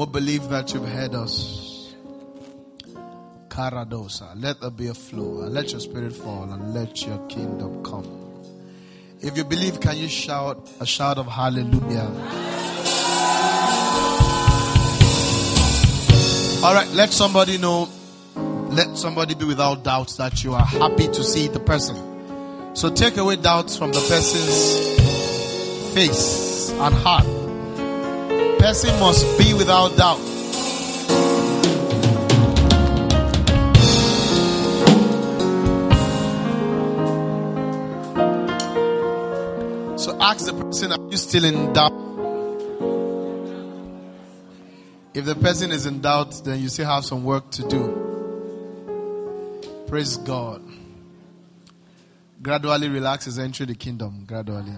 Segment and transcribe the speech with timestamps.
[0.00, 1.94] We believe that you've heard us.
[3.48, 4.32] Karadosa.
[4.34, 5.42] Let there be a flow.
[5.42, 8.06] And let your spirit fall and let your kingdom come.
[9.20, 12.08] If you believe, can you shout a shout of hallelujah?
[16.64, 17.86] All right, let somebody know.
[18.70, 22.74] Let somebody be without doubt that you are happy to see the person.
[22.74, 27.39] So take away doubts from the person's face and heart.
[28.60, 30.18] Person must be without doubt.
[39.98, 41.92] So ask the person, are you still in doubt?
[45.14, 47.96] If the person is in doubt, then you still have some work to do.
[49.88, 50.62] Praise God.
[52.42, 54.24] Gradually relax his entry the kingdom.
[54.26, 54.74] Gradually.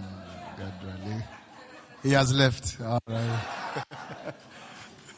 [0.56, 1.22] Gradually.
[2.02, 2.78] He has left.
[2.80, 3.40] All right.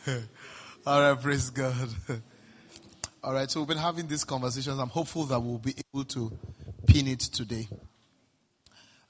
[0.87, 1.89] All right, praise God.
[3.25, 4.79] All right, so we've been having these conversations.
[4.79, 6.31] I'm hopeful that we'll be able to
[6.87, 7.67] pin it today.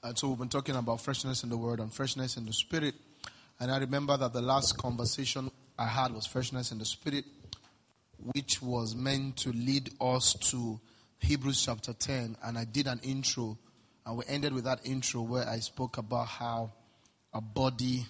[0.01, 2.95] And so we've been talking about freshness in the word and freshness in the spirit.
[3.59, 7.25] And I remember that the last conversation I had was freshness in the spirit,
[8.17, 10.79] which was meant to lead us to
[11.19, 12.37] Hebrews chapter 10.
[12.41, 13.57] And I did an intro,
[14.05, 16.71] and we ended with that intro where I spoke about how
[17.35, 18.05] a body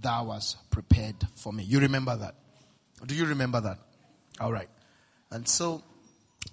[0.00, 1.64] that was prepared for me.
[1.64, 2.34] You remember that?
[3.06, 3.78] Do you remember that?
[4.40, 4.68] All right.
[5.30, 5.82] And so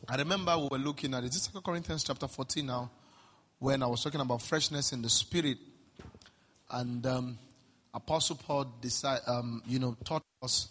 [0.08, 1.28] I remember we were looking at it.
[1.28, 2.89] It's 2 Corinthians chapter 14 now,
[3.59, 5.58] when I was talking about freshness in the spirit.
[6.72, 7.38] And um,
[7.94, 8.73] Apostle Paul
[9.28, 10.69] um, you know, taught us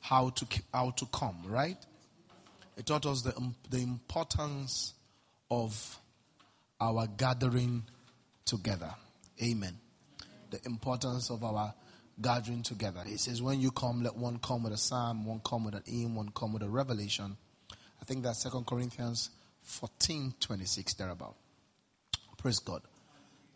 [0.00, 1.78] how to how to come, right?
[2.76, 3.32] He taught us the
[3.70, 4.94] the importance
[5.50, 5.98] of
[6.80, 7.84] our gathering
[8.44, 8.92] together.
[9.42, 9.78] Amen.
[10.54, 11.74] The importance of our
[12.22, 13.00] gathering together.
[13.04, 15.82] He says, when you come, let one come with a psalm, one come with an
[15.84, 17.36] hymn, one come with a revelation.
[18.00, 19.30] I think that's Second Corinthians
[19.62, 21.34] 14, 26, thereabout.
[22.38, 22.82] Praise God.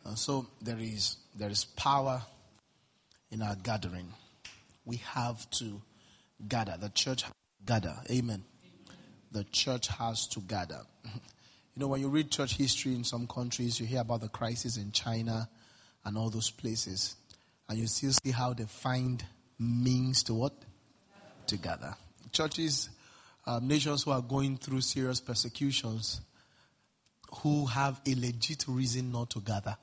[0.04, 2.22] And so there is there is power
[3.30, 4.12] in our gathering.
[4.84, 5.80] We have to
[6.48, 6.76] gather.
[6.80, 7.24] The church
[7.64, 7.94] gather.
[8.10, 8.42] Amen.
[9.30, 10.80] The church has to gather.
[11.74, 14.76] You know, when you read church history in some countries, you hear about the crisis
[14.76, 15.48] in China
[16.08, 17.16] and all those places.
[17.68, 19.22] And you still see how they find
[19.58, 20.54] means to what?
[21.48, 21.94] To gather.
[22.32, 22.88] Churches,
[23.46, 26.22] um, nations who are going through serious persecutions,
[27.42, 29.76] who have a legit reason not to gather,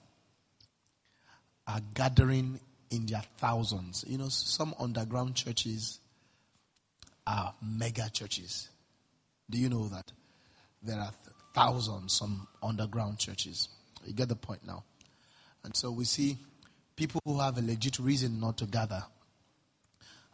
[1.68, 2.59] are gathering
[2.90, 4.03] in their thousands.
[4.08, 6.00] You know, some underground churches
[7.28, 8.69] are mega churches.
[9.47, 10.12] Do you know that?
[10.81, 11.12] There are
[11.53, 13.69] thousands, some underground churches.
[14.03, 14.84] You get the point now.
[15.66, 16.38] And so we see
[16.96, 19.03] people who have a legit reason not to gather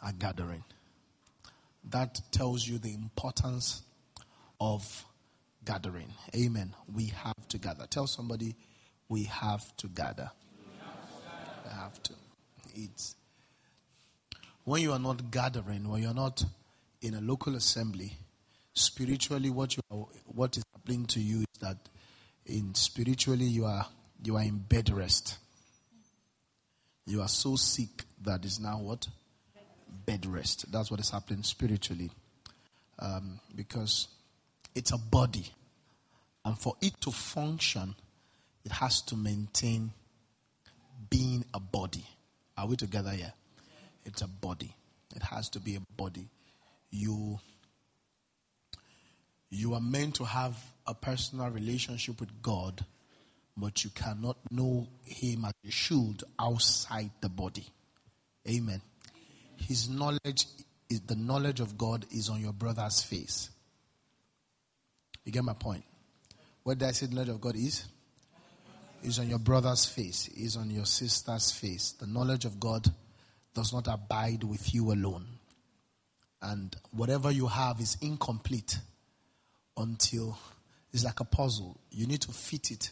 [0.04, 0.66] are gathering.
[1.90, 3.82] That tells you the importance
[4.60, 5.06] of
[5.64, 6.14] gathering.
[6.36, 6.76] Amen.
[6.94, 7.88] We have to gather.
[7.88, 8.56] Tell somebody
[9.08, 10.30] we have to gather.
[11.64, 12.14] We have to.
[12.76, 13.16] It's
[14.66, 16.44] when you are not gathering, when you're not
[17.02, 18.18] in a local assembly,
[18.74, 19.82] spiritually what you
[20.26, 21.78] what is happening to you is that
[22.46, 23.86] in spiritually you are
[24.24, 25.38] you are in bed rest.
[27.06, 29.08] You are so sick that is now what?
[30.06, 30.72] Bed rest.
[30.72, 32.12] That's what is happening spiritually.
[33.00, 34.08] Um, because
[34.76, 35.46] it's a body.
[36.46, 37.96] And for it to function,
[38.64, 39.92] it has to maintain
[41.10, 42.06] being a body.
[42.58, 43.34] Are we together here?
[44.06, 44.76] It's a body.
[45.16, 46.28] It has to be a body.
[46.90, 47.40] You
[49.50, 50.56] you are meant to have
[50.88, 52.86] a personal relationship with God,
[53.56, 57.66] but you cannot know him as you should outside the body.
[58.48, 58.82] Amen.
[59.58, 60.46] His knowledge
[60.90, 63.50] is the knowledge of God is on your brother's face.
[65.24, 65.84] You get my point?
[66.64, 67.86] What did I say the knowledge of God is?
[69.04, 71.94] Is on your brother's face, is on your sister's face.
[71.94, 72.88] The knowledge of God
[73.54, 75.26] does not abide with you alone.
[76.42, 78.78] And whatever you have is incomplete
[79.78, 80.38] until
[80.94, 81.80] it's like a puzzle.
[81.90, 82.92] You need to fit it.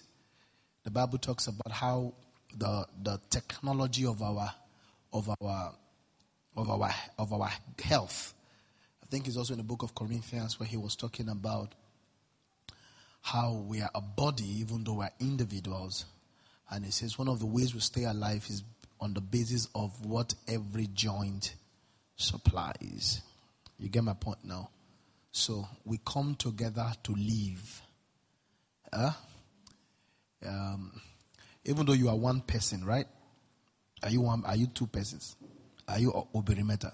[0.84, 2.14] The Bible talks about how
[2.56, 4.54] the the technology of our
[5.14, 5.74] of our
[6.56, 7.50] of our of our
[7.82, 8.34] health.
[9.04, 11.74] I think it's also in the book of Corinthians where he was talking about
[13.22, 16.06] how we are a body even though we're individuals.
[16.72, 18.64] And he says one of the ways we stay alive is
[19.02, 21.56] on the basis of what every joint
[22.16, 23.22] supplies.
[23.78, 24.70] You get my point now?
[25.32, 27.82] So we come together to live.
[28.92, 29.12] Uh,
[30.46, 31.02] um,
[31.66, 33.08] even though you are one person, right?
[34.04, 34.44] Are you one?
[34.46, 35.36] Are you two persons?
[35.88, 36.92] Are you oberimeta?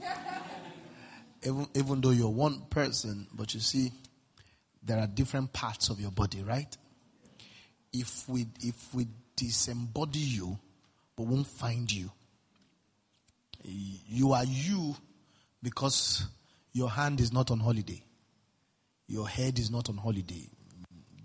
[1.42, 3.90] even, even though you're one person, but you see,
[4.82, 6.76] there are different parts of your body, right?
[7.92, 10.58] If we if we disembody you,
[11.16, 12.10] but won't find you,
[13.64, 14.94] you are you
[15.62, 16.26] because
[16.72, 18.02] your hand is not on holiday,
[19.06, 20.48] your head is not on holiday.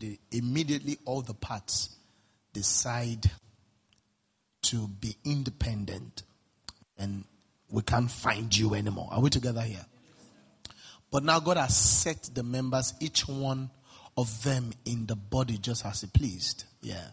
[0.03, 1.95] They, immediately, all the parts
[2.51, 3.31] decide
[4.63, 6.23] to be independent,
[6.97, 7.23] and
[7.69, 9.07] we can't find you anymore.
[9.11, 9.85] Are we together here?
[11.09, 13.69] But now God has set the members, each one
[14.17, 16.65] of them in the body just as He pleased.
[16.81, 17.07] Yeah.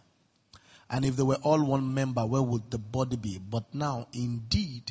[0.90, 3.38] And if they were all one member, where would the body be?
[3.38, 4.90] But now, indeed,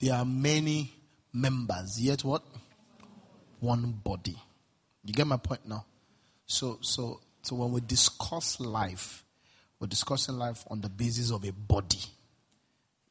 [0.00, 0.92] there are many
[1.32, 2.42] members, yet what?
[3.60, 4.36] One body.
[5.04, 5.84] You get my point now?
[6.46, 9.24] So, so, so when we discuss life,
[9.78, 12.00] we're discussing life on the basis of a body.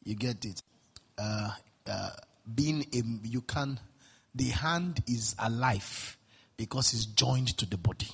[0.03, 0.61] You get it?
[1.17, 1.49] Uh,
[1.89, 2.09] uh,
[2.53, 3.79] being a, you can,
[4.33, 6.17] the hand is alive
[6.57, 8.07] because it's joined to the body.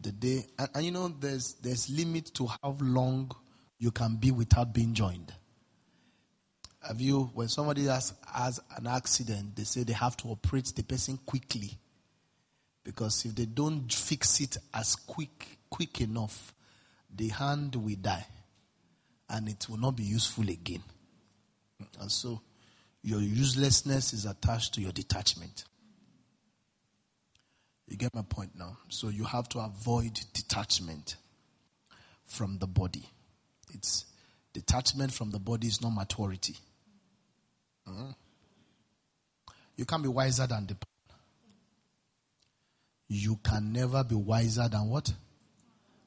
[0.00, 3.32] The day, and, and you know, there's there's limit to how long
[3.78, 5.32] you can be without being joined.
[6.86, 10.82] Have you, when somebody has, has an accident, they say they have to operate the
[10.82, 11.72] person quickly.
[12.84, 16.54] Because if they don't fix it as quick, quick enough,
[17.14, 18.26] the hand will die
[19.28, 20.82] and it will not be useful again.
[22.00, 22.40] And so
[23.02, 25.64] your uselessness is attached to your detachment.
[27.86, 28.78] You get my point now?
[28.88, 31.16] So you have to avoid detachment
[32.24, 33.04] from the body.
[33.74, 34.06] It's
[34.52, 36.56] detachment from the body is not maturity.
[37.88, 38.10] Mm-hmm.
[39.76, 40.76] You can't be wiser than the
[43.12, 45.12] you can never be wiser than what?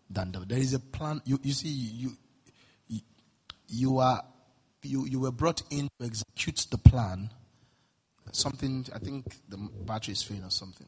[0.09, 1.21] Than the, there is a plan.
[1.25, 2.11] You, you see, you,
[2.88, 3.01] you,
[3.67, 4.23] you are
[4.83, 7.29] you, you were brought in to execute the plan.
[8.31, 10.88] Something I think the battery is failing or something.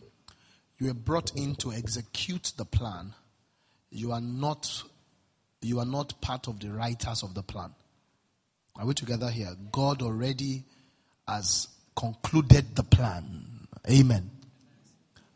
[0.79, 3.13] You were brought in to execute the plan.
[3.91, 4.83] You are not
[5.61, 7.71] you are not part of the writers of the plan.
[8.77, 9.53] Are we together here?
[9.71, 10.63] God already
[11.27, 13.67] has concluded the plan.
[13.89, 14.31] Amen.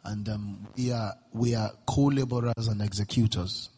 [0.04, 3.70] And um, we are we are co-laborers and executors.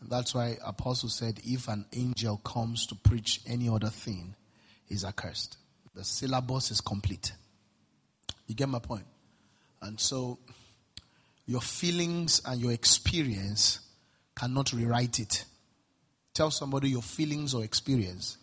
[0.00, 4.34] And that's why Apostle said, if an angel comes to preach any other thing,
[4.86, 5.56] he's accursed.
[5.94, 7.32] The syllabus is complete.
[8.46, 9.06] You get my point?
[9.82, 10.38] And so
[11.46, 13.80] your feelings and your experience
[14.36, 15.44] cannot rewrite it.
[16.32, 18.36] Tell somebody your feelings or experience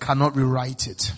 [0.00, 1.12] cannot rewrite it.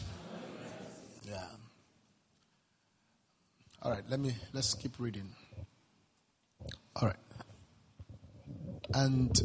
[3.82, 5.34] All right, let me let's keep reading.
[6.96, 7.16] All right.
[8.94, 9.38] And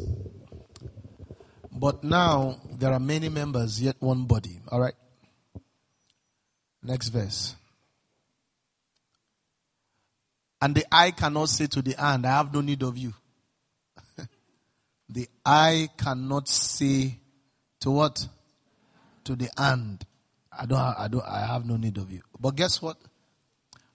[1.72, 4.60] but now there are many members, yet one body.
[4.68, 4.94] All right.
[6.82, 7.54] Next verse.
[10.60, 13.12] And the eye cannot say to the hand, I have no need of you.
[15.08, 17.18] the eye cannot say
[17.80, 18.26] to what?
[19.24, 20.04] to the hand,
[20.56, 22.20] I don't, I don't, I have no need of you.
[22.38, 22.96] But guess what?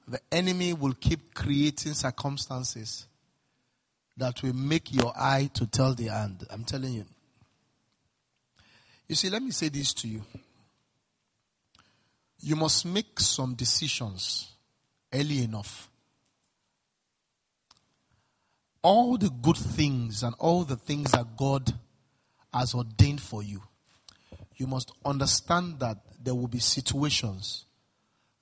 [0.09, 3.05] The enemy will keep creating circumstances
[4.17, 6.45] that will make your eye to tell the hand.
[6.49, 7.05] I'm telling you.
[9.07, 10.23] You see, let me say this to you.
[12.41, 14.51] You must make some decisions
[15.13, 15.89] early enough.
[18.81, 21.73] All the good things and all the things that God
[22.53, 23.61] has ordained for you
[24.59, 27.65] you must understand that there will be situations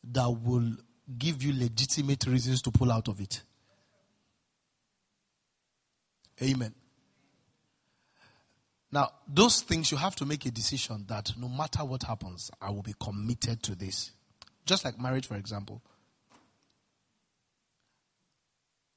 [0.03, 0.73] that will
[1.17, 3.41] give you legitimate reasons to pull out of it.
[6.41, 6.73] Amen.
[8.91, 12.69] Now, those things you have to make a decision that no matter what happens, I
[12.69, 14.11] will be committed to this.
[14.65, 15.81] Just like marriage, for example.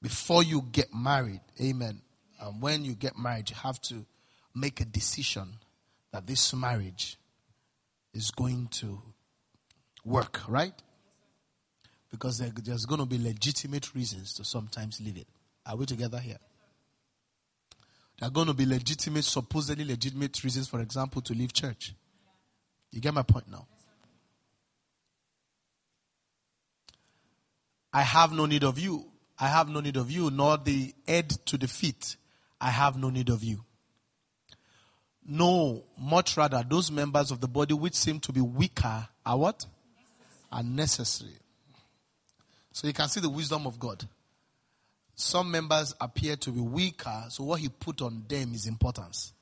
[0.02, 2.02] Before you get married, amen.
[2.40, 4.07] And when you get married, you have to
[4.55, 5.57] make a decision
[6.12, 7.19] that this marriage
[8.14, 9.02] is going to
[10.05, 10.73] work, right?
[12.11, 15.29] Because there's going to be legitimate reasons to sometimes leave it.
[15.64, 16.38] Are we together here?
[18.19, 21.95] There are going to be legitimate, supposedly legitimate reasons, for example, to leave church.
[22.90, 23.67] You get my point now?
[27.93, 29.07] I have no need of you.
[29.38, 32.17] I have no need of you, nor the head to the feet.
[32.61, 33.64] I have no need of you.
[35.26, 39.64] No, much rather, those members of the body which seem to be weaker are what?
[40.52, 41.38] Are necessary.
[42.73, 44.05] So you can see the wisdom of God.
[45.15, 49.33] Some members appear to be weaker, so what he put on them is importance.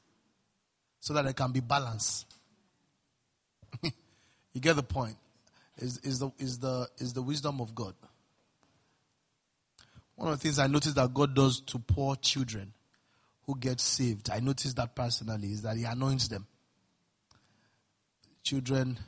[1.01, 2.27] So that they can be balanced.
[3.83, 3.91] you
[4.55, 5.17] You get the point?
[5.77, 7.95] Is, is, the, is, the, is the wisdom of God.
[10.17, 12.73] One of the things I noticed that God does to poor children
[13.47, 16.45] who get saved, I noticed that personally, is that He anoints them.
[18.43, 18.99] Children,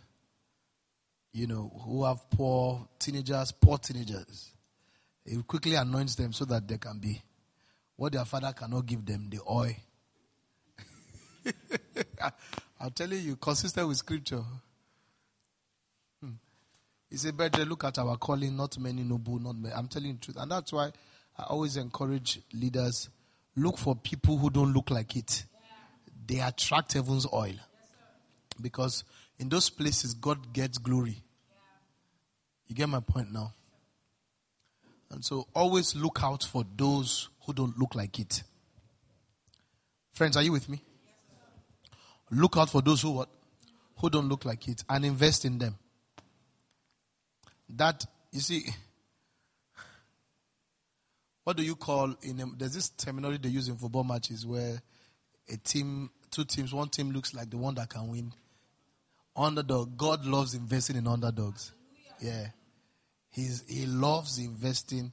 [1.32, 4.52] you know, who have poor teenagers, poor teenagers,
[5.25, 7.22] He quickly anoints them so that they can be
[7.96, 9.75] what their father cannot give them the oil.
[12.80, 14.42] I'm telling you, consistent with scripture.
[16.22, 16.32] Hmm.
[17.10, 19.75] He said, Better look at our calling, not many noble, not many.
[19.75, 20.37] I'm telling the truth.
[20.40, 20.92] And that's why
[21.38, 23.10] I always encourage leaders
[23.54, 25.44] look for people who don't look like it.
[26.26, 27.54] They attract heaven's oil.
[28.60, 29.04] Because
[29.40, 31.16] in those places, God gets glory.
[32.68, 33.54] You get my point now?
[35.11, 38.42] And so always look out for those who don't look like it.
[40.12, 40.82] Friends, are you with me?
[42.30, 43.30] Look out for those who what?
[43.97, 45.76] Who don't look like it and invest in them.
[47.70, 48.66] That you see
[51.44, 54.82] what do you call in a, there's this terminology they use in football matches where
[55.49, 58.32] a team two teams one team looks like the one that can win
[59.37, 61.72] underdog god loves investing in underdogs
[62.20, 62.49] yeah
[63.30, 65.12] He's, he loves investing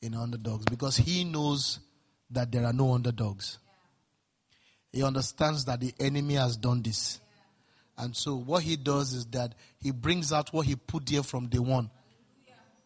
[0.00, 1.80] in underdogs because he knows
[2.30, 3.58] that there are no underdogs.
[4.90, 7.20] He understands that the enemy has done this.
[7.96, 11.48] And so what he does is that he brings out what he put there from
[11.48, 11.90] day one.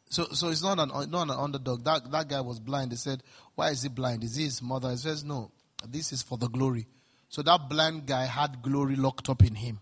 [0.09, 1.85] So, so it's not an, not an underdog.
[1.85, 2.93] That, that guy was blind.
[2.93, 3.23] They said,
[3.55, 4.25] why is he blind?
[4.25, 4.91] Is he his mother?
[4.91, 5.51] He says, no,
[5.89, 6.87] this is for the glory.
[7.29, 9.81] So that blind guy had glory locked up in him.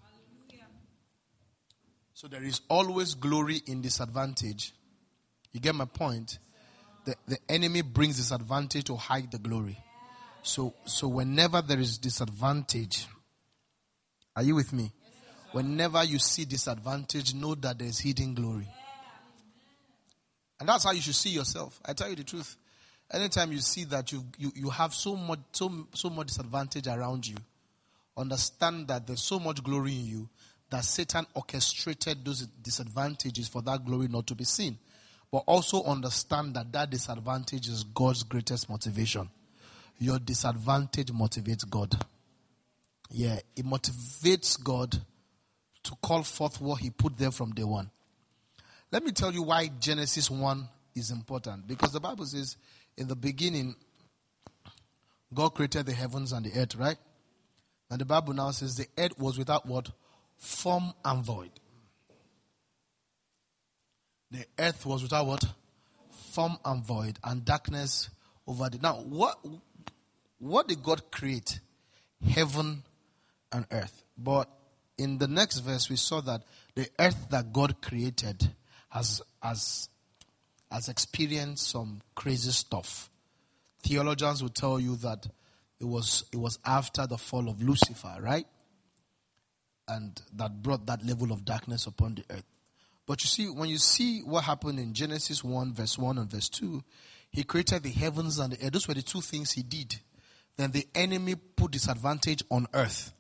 [2.25, 4.73] So there is always glory in disadvantage.
[5.53, 6.39] You get my point?
[7.05, 9.79] The, the enemy brings disadvantage to hide the glory.
[10.43, 13.07] So, so whenever there is disadvantage,
[14.35, 14.91] are you with me?
[15.53, 18.69] Whenever you see disadvantage, know that there's hidden glory.
[20.61, 21.79] And that's how you should see yourself.
[21.85, 22.57] I tell you the truth.
[23.13, 27.27] Anytime you see that you, you, you have so much, so, so much disadvantage around
[27.27, 27.37] you,
[28.17, 30.29] understand that there's so much glory in you
[30.71, 34.79] that Satan orchestrated those disadvantages for that glory not to be seen.
[35.31, 39.29] But also understand that that disadvantage is God's greatest motivation.
[39.99, 41.97] Your disadvantage motivates God.
[43.11, 44.97] Yeah, it motivates God
[45.85, 47.91] to call forth what He put there from day one.
[48.91, 51.67] Let me tell you why Genesis 1 is important.
[51.67, 52.57] Because the Bible says,
[52.97, 53.75] in the beginning,
[55.33, 56.97] God created the heavens and the earth, right?
[57.91, 59.91] And the Bible now says the earth was without what?
[60.37, 61.51] Form and void.
[64.31, 65.45] The earth was without what?
[66.33, 68.11] Form and void, and darkness
[68.47, 68.79] over the.
[68.79, 69.39] Now, what,
[70.39, 71.61] what did God create?
[72.29, 72.83] Heaven
[73.53, 74.03] and earth.
[74.17, 74.49] But
[74.99, 76.43] in the next verse, we saw that
[76.75, 78.51] the earth that God created
[78.89, 79.89] has, has,
[80.71, 83.11] has experienced some crazy stuff.
[83.83, 85.27] Theologians will tell you that
[85.81, 88.47] it was, it was after the fall of Lucifer, right?
[89.89, 92.45] And that brought that level of darkness upon the earth.
[93.07, 96.49] But you see, when you see what happened in Genesis 1, verse 1 and verse
[96.49, 96.83] 2,
[97.31, 98.73] he created the heavens and the earth.
[98.73, 99.97] Those were the two things he did.
[100.57, 103.13] Then the enemy put disadvantage on earth.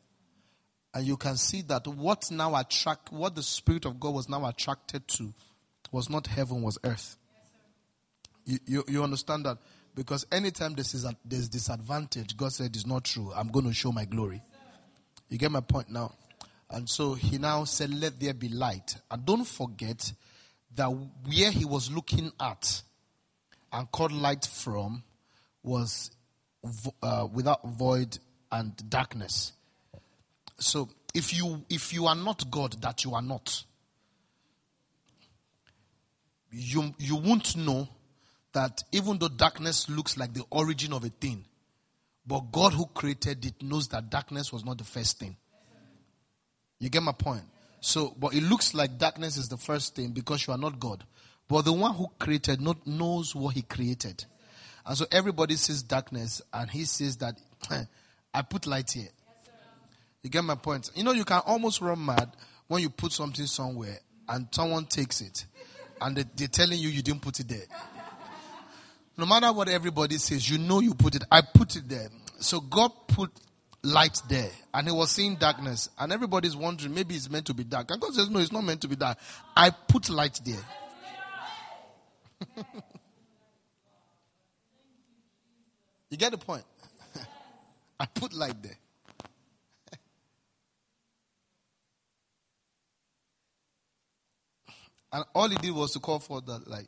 [0.94, 4.46] And you can see that what now attract, what the Spirit of God was now
[4.46, 5.34] attracted to
[5.90, 7.16] was not heaven, was earth.
[8.46, 9.58] You, you, you understand that?
[9.94, 13.32] Because anytime this is a, there's disadvantage, God said it's not true.
[13.34, 14.42] I'm going to show my glory.
[15.28, 16.12] You get my point now?
[16.74, 18.96] And so he now said, Let there be light.
[19.08, 20.12] And don't forget
[20.74, 22.82] that where he was looking at
[23.72, 25.04] and called light from
[25.62, 26.10] was
[27.00, 28.18] uh, without void
[28.50, 29.52] and darkness.
[30.58, 33.62] So if you if you are not God, that you are not,
[36.50, 37.88] you you won't know
[38.52, 41.44] that even though darkness looks like the origin of a thing,
[42.26, 45.36] but God who created it knows that darkness was not the first thing.
[46.78, 47.44] You get my point?
[47.80, 51.04] So, but it looks like darkness is the first thing because you are not God.
[51.48, 54.24] But the one who created not knows what he created.
[54.86, 57.38] And so everybody sees darkness and he says that
[58.34, 59.08] I put light here.
[60.22, 60.90] You get my point?
[60.94, 62.30] You know, you can almost run mad
[62.66, 65.44] when you put something somewhere and someone takes it
[66.00, 67.66] and they, they're telling you you didn't put it there.
[69.16, 71.22] No matter what everybody says, you know you put it.
[71.30, 72.08] I put it there.
[72.40, 73.30] So God put
[73.84, 77.64] light there and he was seeing darkness and everybody's wondering maybe it's meant to be
[77.64, 77.90] dark.
[77.90, 79.18] And god says no it's not meant to be dark.
[79.56, 80.64] I put light there.
[86.14, 86.62] You get the point?
[87.98, 88.78] I put light there.
[95.12, 96.86] And all he did was to call for that light.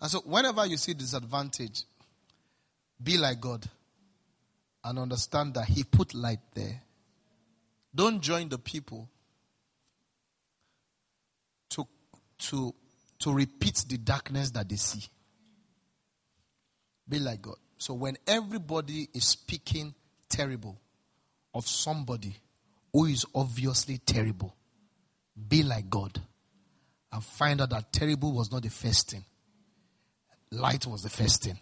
[0.00, 1.82] And so, whenever you see disadvantage,
[3.02, 3.68] be like God
[4.84, 6.82] and understand that He put light there.
[7.94, 9.08] Don't join the people
[11.70, 11.86] to,
[12.38, 12.74] to,
[13.18, 15.04] to repeat the darkness that they see.
[17.08, 17.56] Be like God.
[17.78, 19.94] So, when everybody is speaking
[20.28, 20.80] terrible
[21.52, 22.36] of somebody
[22.92, 24.54] who is obviously terrible,
[25.48, 26.20] be like God
[27.12, 29.24] and find out that terrible was not the first thing.
[30.50, 31.58] Light was the first thing.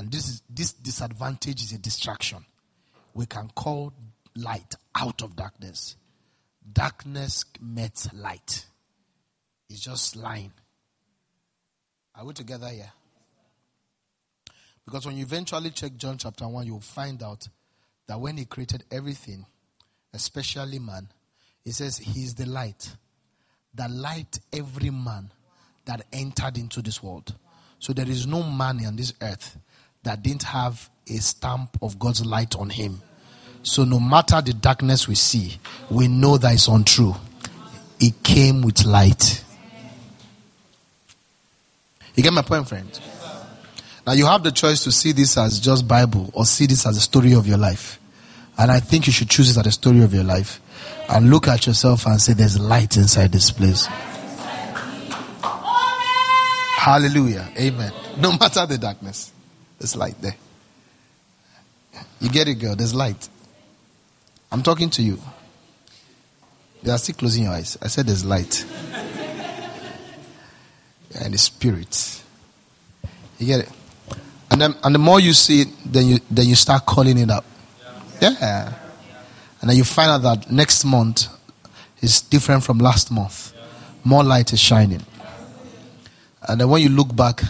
[0.00, 2.46] And this is this disadvantage is a distraction.
[3.12, 3.92] We can call
[4.34, 5.94] light out of darkness.
[6.72, 8.64] Darkness met light.
[9.68, 10.54] It's just lying.
[12.14, 12.90] Are we together here?
[14.86, 17.46] Because when you eventually check John chapter 1, you'll find out
[18.06, 19.44] that when he created everything,
[20.14, 21.10] especially man,
[21.62, 22.96] he says he's the light
[23.74, 25.30] that light every man
[25.84, 27.34] that entered into this world.
[27.78, 29.58] So there is no man on this earth
[30.02, 33.02] that didn't have a stamp of God's light on him.
[33.62, 35.58] So no matter the darkness we see,
[35.90, 37.14] we know that it's untrue.
[37.98, 39.44] It came with light.
[42.14, 43.00] You get my point, friend?
[44.06, 46.96] Now you have the choice to see this as just Bible or see this as
[46.96, 47.98] a story of your life.
[48.56, 50.60] And I think you should choose it as a story of your life
[51.08, 53.86] and look at yourself and say, There's light inside this place.
[56.76, 57.46] Hallelujah.
[57.58, 57.92] Amen.
[58.18, 59.32] No matter the darkness,
[59.80, 60.36] there's light there.
[62.20, 62.76] You get it, girl?
[62.76, 63.28] There's light.
[64.52, 65.18] I'm talking to you.
[66.82, 67.78] You are still closing your eyes.
[67.80, 68.64] I said there's light.
[71.18, 72.22] and the spirit.
[73.38, 73.70] You get it?
[74.50, 77.30] And then and the more you see it, then you then you start calling it
[77.30, 77.46] up.
[78.20, 78.74] Yeah.
[79.62, 81.26] And then you find out that next month
[82.02, 83.54] is different from last month.
[84.04, 85.02] More light is shining.
[86.42, 87.42] And then when you look back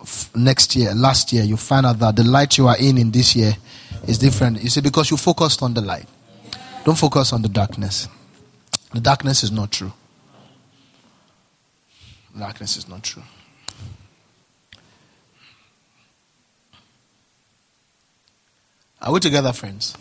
[0.00, 3.10] f- next year, last year, you find out that the light you are in in
[3.10, 3.54] this year
[4.06, 4.62] is different.
[4.62, 6.06] You see, because you focused on the light.
[6.84, 8.08] Don't focus on the darkness.
[8.92, 9.92] The darkness is not true.
[12.38, 13.22] Darkness is not true.
[19.00, 19.96] Are we together, friends?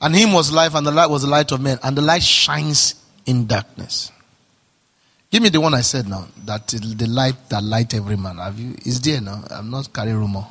[0.00, 2.22] And him was life, and the light was the light of men, and the light
[2.22, 4.12] shines in darkness.
[5.34, 6.28] Give me the one I said now.
[6.44, 8.36] That the light that light every man.
[8.38, 8.76] Have you?
[8.86, 9.42] Is there now?
[9.50, 10.46] I'm not carrying rumor.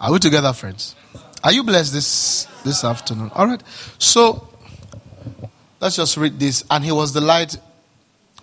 [0.00, 0.96] Are we together, friends?
[1.44, 3.30] Are you blessed this this afternoon?
[3.36, 3.62] All right.
[4.00, 4.48] So
[5.78, 6.64] let's just read this.
[6.68, 7.56] And he was the light.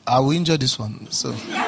[0.07, 1.11] I will enjoy this one.
[1.11, 1.35] So.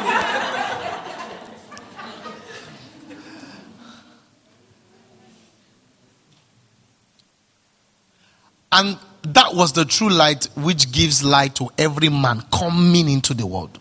[8.76, 13.46] And that was the true light which gives light to every man coming into the
[13.46, 13.80] world.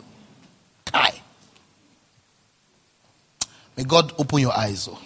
[0.85, 1.20] Kai.
[3.76, 4.88] May God open your eyes.
[4.90, 4.98] Oh.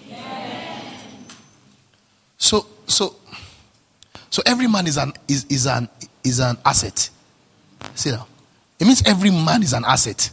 [2.38, 3.16] So, so,
[4.28, 5.88] so every man is an is, is an
[6.22, 7.08] is an asset.
[7.94, 8.26] See now,
[8.78, 10.30] it means every man is an asset.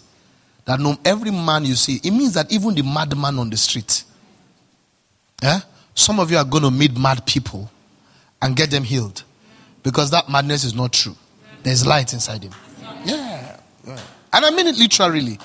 [0.66, 4.04] That no every man you see, it means that even the madman on the street.
[5.42, 5.62] Yeah,
[5.96, 7.70] some of you are going to meet mad people
[8.42, 9.24] and get them healed.
[9.84, 11.16] Because that madness is not true.
[11.62, 12.54] There's light inside him.
[13.06, 13.58] Yeah.
[13.86, 14.00] yeah.
[14.32, 15.38] And I mean it literally.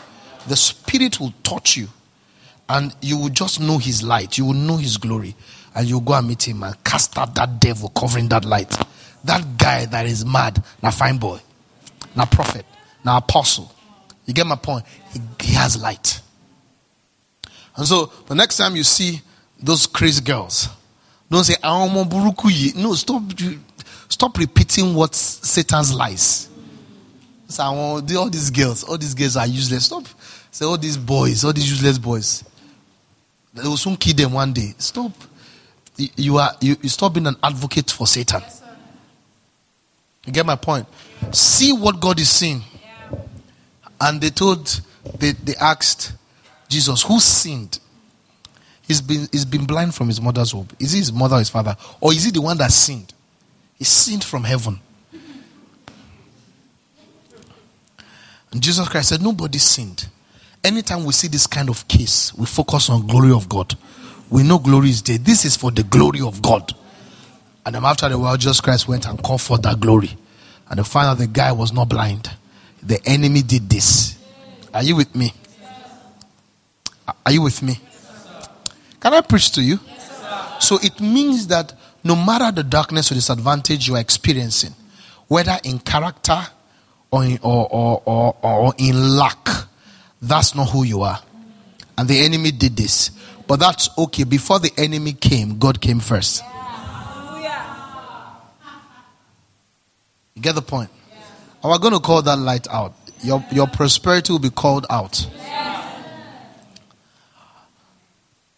[0.47, 1.89] The Spirit will touch you.
[2.69, 4.37] And you will just know His light.
[4.39, 5.35] You will know His glory.
[5.75, 8.75] And you'll go and meet Him and cast out that devil covering that light.
[9.25, 11.41] That guy that is mad, now fine boy,
[12.15, 12.65] now prophet,
[13.05, 13.75] now apostle.
[14.27, 14.85] You get my point?
[15.13, 16.21] He, he has light.
[17.77, 19.21] And so the next time you see
[19.59, 20.69] those crazy girls,
[21.31, 22.75] don't say, ah, burukuye.
[22.77, 23.23] No, stop
[24.09, 26.49] Stop repeating what Satan's lies.
[27.49, 29.87] So all these girls, all these girls are useless.
[29.87, 30.05] Stop.
[30.51, 32.45] Say all these boys, all these useless boys.
[33.55, 34.75] They will soon kill them one day.
[34.79, 35.13] Stop.
[35.97, 38.41] You are you, you stop being an advocate for Satan.
[38.41, 38.63] Yes,
[40.27, 40.87] you get my point?
[41.33, 42.63] See what God is seeing.
[44.01, 44.81] And they told
[45.19, 46.13] they, they asked
[46.69, 47.81] Jesus, who sinned?
[48.83, 50.69] He's been he's been blind from his mother's womb.
[50.79, 51.77] Is he his mother or his father?
[52.01, 53.13] Or is he the one that sinned?
[53.79, 54.81] He sinned from heaven.
[58.51, 60.09] And Jesus Christ said, Nobody sinned.
[60.65, 63.77] Anytime we see this kind of case, we focus on glory of God.
[64.31, 65.19] We know glory is there.
[65.19, 66.75] This is for the glory of God.
[67.65, 70.17] And then after the while, Jesus Christ went and called for that glory.
[70.69, 72.31] And the final the guy was not blind.
[72.83, 74.19] The enemy did this.
[74.75, 75.33] Are you with me?
[77.25, 77.79] Are you with me?
[79.01, 79.79] Can I preach to you?
[80.61, 81.73] So it means that
[82.05, 84.75] no matter the darkness or disadvantage you are experiencing,
[85.27, 86.41] whether in character
[87.11, 89.49] or in, or, or, or, or in lack.
[90.21, 91.21] That's not who you are.
[91.97, 93.11] And the enemy did this.
[93.47, 94.25] But that's okay.
[94.25, 96.43] Before the enemy came, God came first.
[100.35, 100.91] You get the point?
[101.11, 101.71] Yeah.
[101.71, 102.95] We're going to call that light out.
[103.25, 105.27] Your, your prosperity will be called out.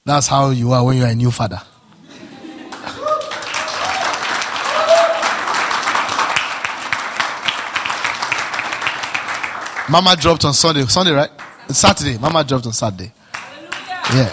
[0.04, 1.62] That's how you are when you are a new father.
[9.90, 10.84] Mama dropped on Sunday.
[10.86, 11.30] Sunday, right?
[11.68, 12.16] Saturday.
[12.16, 13.12] Mama dropped on Saturday.
[14.14, 14.32] Yeah.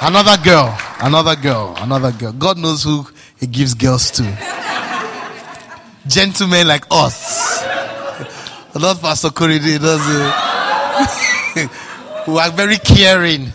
[0.00, 0.78] Another girl.
[1.00, 1.74] Another girl.
[1.78, 2.32] Another girl.
[2.32, 3.06] God knows who
[3.38, 4.22] He gives girls to.
[6.06, 7.62] Gentlemen like us.
[8.74, 11.70] Not Pastor Korede does it.
[12.24, 13.52] Who are very caring.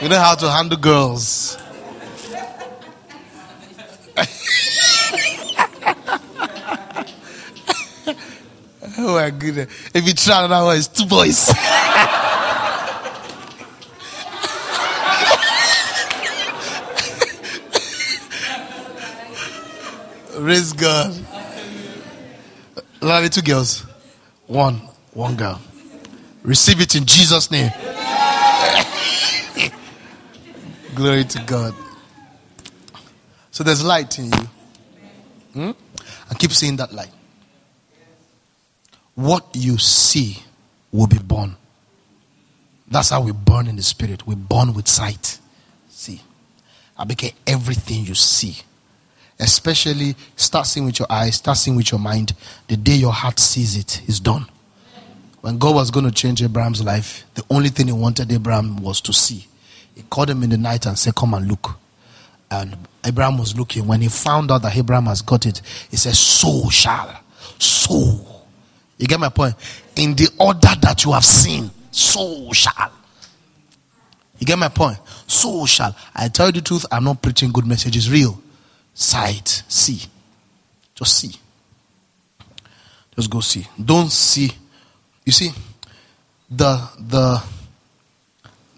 [0.00, 1.58] We know how to handle girls.
[9.02, 9.72] Oh my goodness.
[9.94, 11.46] If you try another one, it's two boys.
[20.36, 21.18] Praise God.
[23.00, 23.86] Love two girls.
[24.46, 24.82] One.
[25.14, 25.58] One girl.
[26.42, 27.70] Receive it in Jesus' name.
[30.94, 31.74] Glory to God.
[33.50, 34.48] So there's light in you.
[35.54, 35.70] Hmm?
[36.30, 37.12] I keep seeing that light
[39.20, 40.38] what you see
[40.92, 41.56] will be born.
[42.88, 44.26] That's how we burn in the spirit.
[44.26, 45.38] We burn with sight.
[45.88, 46.22] See.
[47.00, 48.58] I became everything you see.
[49.38, 52.34] Especially start seeing with your eyes, start seeing with your mind.
[52.68, 54.46] The day your heart sees it, is done.
[55.40, 59.00] When God was going to change Abraham's life, the only thing he wanted Abraham was
[59.00, 59.46] to see.
[59.94, 61.78] He called him in the night and said, Come and look.
[62.50, 63.86] And Abraham was looking.
[63.86, 67.20] When he found out that Abraham has got it, he said, So shall,
[67.58, 68.29] so
[69.00, 69.54] you get my point?
[69.96, 72.92] In the order that you have seen, so shall.
[74.38, 74.98] You get my point?
[75.26, 75.96] So shall.
[76.14, 78.10] I tell you the truth, I'm not preaching good messages.
[78.10, 78.40] Real.
[78.92, 79.62] Sight.
[79.68, 80.02] See.
[80.94, 81.34] Just see.
[83.16, 83.66] Just go see.
[83.82, 84.52] Don't see.
[85.24, 85.50] You see,
[86.50, 87.42] the the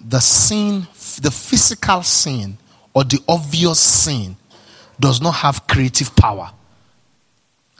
[0.04, 0.86] the sin,
[1.20, 2.58] the physical sin
[2.94, 4.36] or the obvious sin
[5.00, 6.52] does not have creative power.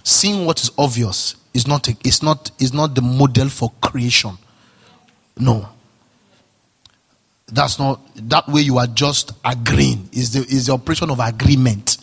[0.02, 4.36] Seeing what is obvious is not, a, not, is not the model for creation.
[5.36, 5.68] No.
[7.48, 10.08] That's not, that way you are just agreeing.
[10.12, 11.98] Is the, is the operation of agreement.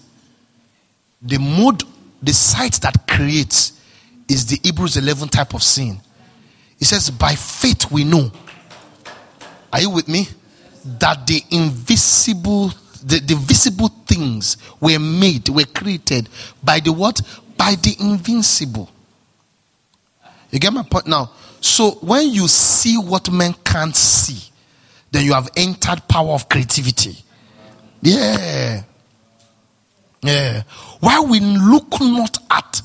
[1.22, 1.84] The mode,
[2.22, 3.80] the sight that creates
[4.28, 6.00] is the Hebrews 11 type of sin.
[6.80, 8.32] It says, by faith we know.
[9.74, 10.28] Are you with me?
[11.00, 12.70] That the invisible,
[13.04, 16.30] the, the visible things were made, were created
[16.64, 17.22] by the what?
[17.58, 18.90] By the invincible.
[20.52, 21.32] You get my point now?
[21.62, 24.50] So when you see what men can't see,
[25.12, 27.18] then you have entered power of creativity.
[28.02, 28.84] Yeah.
[30.22, 30.64] Yeah.
[31.00, 32.82] Why we look not at,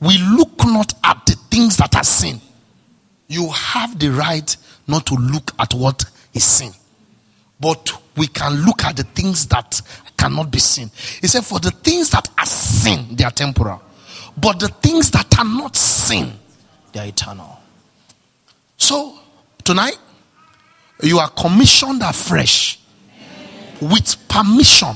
[0.00, 2.40] we look not at the things that are seen.
[3.28, 6.72] You have the right not to look at what is seen.
[7.60, 9.80] But we can look at the things that
[10.16, 10.90] cannot be seen.
[11.20, 13.82] He said, For the things that are seen, they are temporal.
[14.36, 16.32] But the things that are not seen,
[16.94, 17.60] they are eternal.
[18.78, 19.18] So,
[19.62, 19.98] tonight,
[21.02, 22.78] you are commissioned afresh
[23.80, 24.94] with permission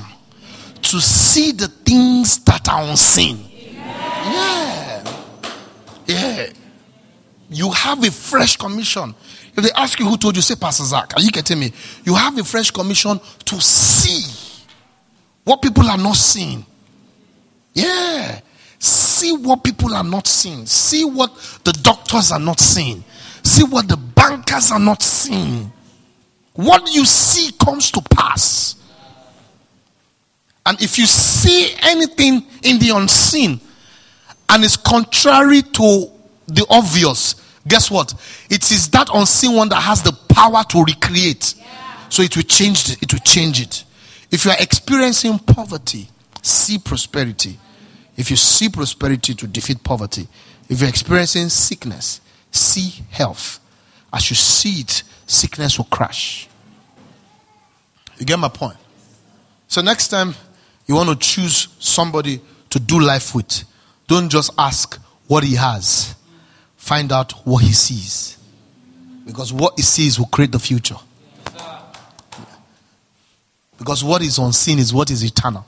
[0.81, 3.45] to see the things that are unseen.
[3.75, 5.19] Yeah.
[6.07, 6.51] Yeah.
[7.51, 9.15] You have a fresh commission.
[9.57, 11.15] If they ask you who told you, say Pastor Zach.
[11.17, 11.73] Are you getting me?
[12.05, 14.23] You have a fresh commission to see
[15.45, 16.65] what people are not seeing.
[17.75, 18.41] Yeah.
[18.79, 20.67] See what people are not seeing.
[20.67, 23.03] See what the doctors are not seeing.
[23.43, 25.73] See what the bankers are not seeing.
[26.55, 28.77] What you see comes to pass.
[30.67, 33.61] And if you see anything in the unseen
[34.49, 36.11] and it's contrary to
[36.47, 37.35] the obvious,
[37.67, 38.13] guess what?
[38.51, 41.55] It is that unseen one that has the power to recreate.
[42.11, 43.03] So it will change it.
[43.03, 43.85] It will change it.
[44.31, 46.09] If you are experiencing poverty,
[46.43, 47.59] see prosperity.
[48.19, 50.27] If you see prosperity to defeat poverty,
[50.69, 53.61] if you're experiencing sickness, see health.
[54.13, 56.49] As you see it, sickness will crash.
[58.19, 58.77] You get my point?
[59.69, 60.35] So, next time
[60.87, 63.63] you want to choose somebody to do life with,
[64.09, 66.17] don't just ask what he has,
[66.77, 68.37] find out what he sees.
[69.27, 70.97] Because what he sees will create the future.
[73.79, 75.65] Because what is unseen is what is eternal.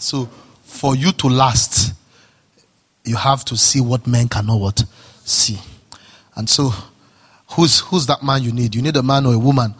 [0.00, 0.28] So,
[0.76, 1.94] for you to last,
[3.04, 4.84] you have to see what men cannot what
[5.24, 5.58] see.
[6.36, 6.70] And so,
[7.50, 8.74] who's who's that man you need?
[8.74, 9.74] You need a man or a woman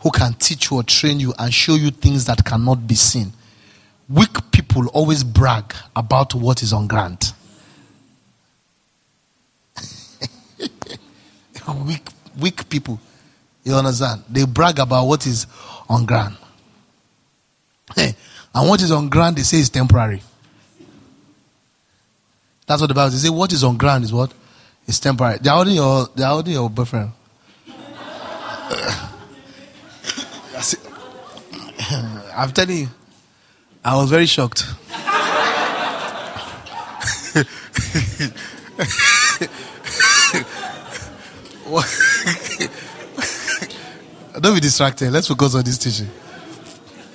[0.00, 3.32] who can teach you or train you and show you things that cannot be seen.
[4.06, 7.32] Weak people always brag about what is on ground.
[11.86, 12.06] weak,
[12.38, 13.00] weak people,
[13.64, 14.24] you understand?
[14.28, 15.46] They brag about what is
[15.88, 16.36] on ground.
[17.96, 18.14] Hey,
[18.54, 20.20] and what is on ground, they say is temporary.
[22.66, 23.30] That's what the Bible says.
[23.30, 24.32] What is on ground is what?
[24.86, 25.38] It's temporary.
[25.40, 27.12] They're holding your, they're holding your boyfriend.
[32.36, 32.88] I'm telling you,
[33.84, 34.64] I was very shocked.
[44.40, 45.10] Don't be distracted.
[45.10, 46.08] Let's focus on this teaching.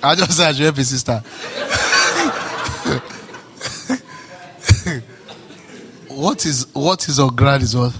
[0.02, 1.22] I just said I should help sister.
[6.20, 7.96] What is what is on ground is what?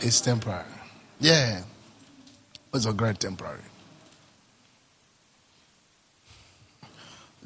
[0.00, 0.64] It's temporary.
[1.20, 1.62] Yeah.
[2.70, 3.60] What's on ground temporary?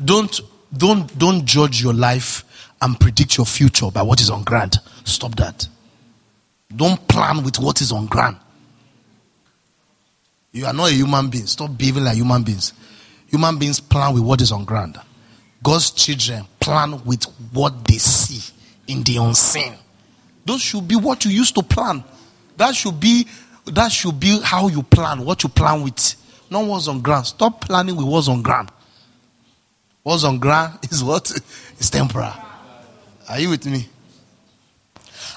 [0.03, 0.41] Don't
[0.77, 2.45] don't don't judge your life
[2.81, 4.77] and predict your future by what is on ground.
[5.05, 5.67] Stop that.
[6.75, 8.37] Don't plan with what is on ground.
[10.53, 11.47] You are not a human being.
[11.47, 12.73] Stop behaving like human beings.
[13.29, 14.99] Human beings plan with what is on ground.
[15.63, 18.55] God's children plan with what they see
[18.89, 19.75] in the unseen.
[20.45, 22.03] Those should be what you used to plan.
[22.57, 23.27] That should be
[23.67, 26.17] that should be how you plan, what you plan with.
[26.51, 27.27] Not what's on ground.
[27.27, 28.71] Stop planning with what's on ground.
[30.03, 31.31] What's on ground is what?
[31.79, 32.33] It's temporal.
[33.29, 33.87] Are you with me?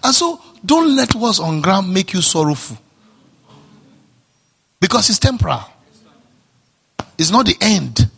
[0.03, 2.77] And so don't let what's on ground make you sorrowful.
[4.79, 5.61] Because it's temporal.
[7.17, 8.09] It's not the end.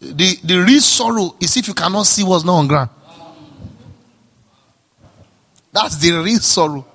[0.00, 2.90] The, the real sorrow is if you cannot see what's not on ground.
[5.72, 6.86] That's the real sorrow.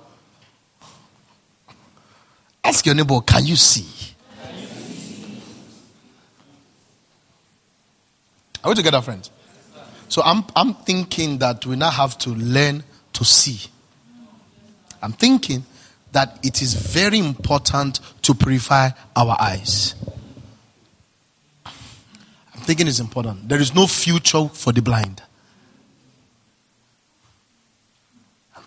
[2.62, 4.14] Ask your neighbor, can you see?
[8.64, 9.30] Are we together, friends?
[10.08, 13.70] So I'm, I'm thinking that we now have to learn to see.
[15.00, 15.64] I'm thinking
[16.12, 19.94] that it is very important to purify our eyes.
[21.64, 23.48] I'm thinking it's important.
[23.48, 25.22] There is no future for the blind.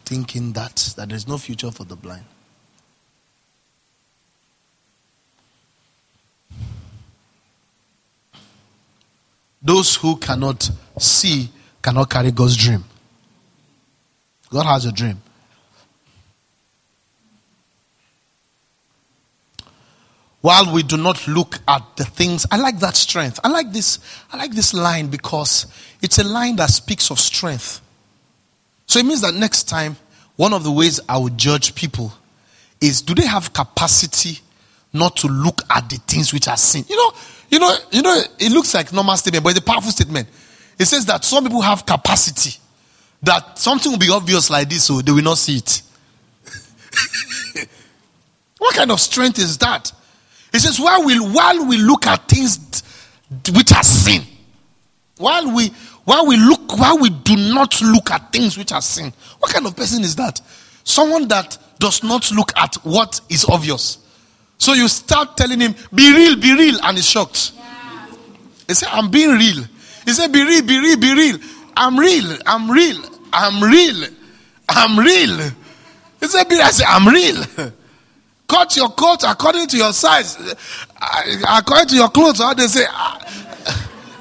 [0.09, 2.25] Thinking that, that there is no future for the blind.
[9.61, 10.67] Those who cannot
[10.97, 11.49] see
[11.83, 12.83] cannot carry God's dream.
[14.49, 15.21] God has a dream.
[20.41, 23.39] While we do not look at the things, I like that strength.
[23.43, 23.99] I like this,
[24.31, 25.67] I like this line because
[26.01, 27.81] it's a line that speaks of strength.
[28.89, 29.95] So it means that next time,
[30.35, 32.11] one of the ways I will judge people
[32.81, 34.39] is do they have capacity
[34.91, 36.85] not to look at the things which are seen?
[36.89, 37.11] You know,
[37.51, 40.27] you know, you know, it looks like normal statement, but it's a powerful statement.
[40.79, 42.57] It says that some people have capacity
[43.21, 45.83] that something will be obvious like this, so they will not see it.
[48.57, 49.91] what kind of strength is that?
[50.51, 52.81] It says, while we while we look at things
[53.53, 54.23] which are seen,
[55.17, 55.71] while we
[56.09, 59.67] while we look while we do not look at things which are seen, what kind
[59.67, 60.41] of person is that?
[60.83, 63.99] Someone that does not look at what is obvious.
[64.57, 67.51] So you start telling him, be real, be real, and he's shocked.
[68.67, 69.63] He said, I'm being real.
[70.03, 71.37] He said, be real, be real, be real.
[71.77, 74.07] I'm real, I'm real, I'm real,
[74.67, 75.51] I'm real.
[76.21, 76.63] He said, be real.
[76.63, 77.71] I said, I'm real.
[78.47, 80.39] Cut your coat according to your size.
[81.47, 83.38] According to your clothes, how they say, ah,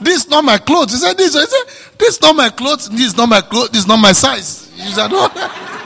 [0.00, 0.92] this is not my clothes.
[0.92, 3.70] He said, this, he said, this is not my clothes, this is not my clothes,
[3.70, 4.70] this is not my size.
[4.74, 5.32] He said, oh.
[5.34, 5.78] no.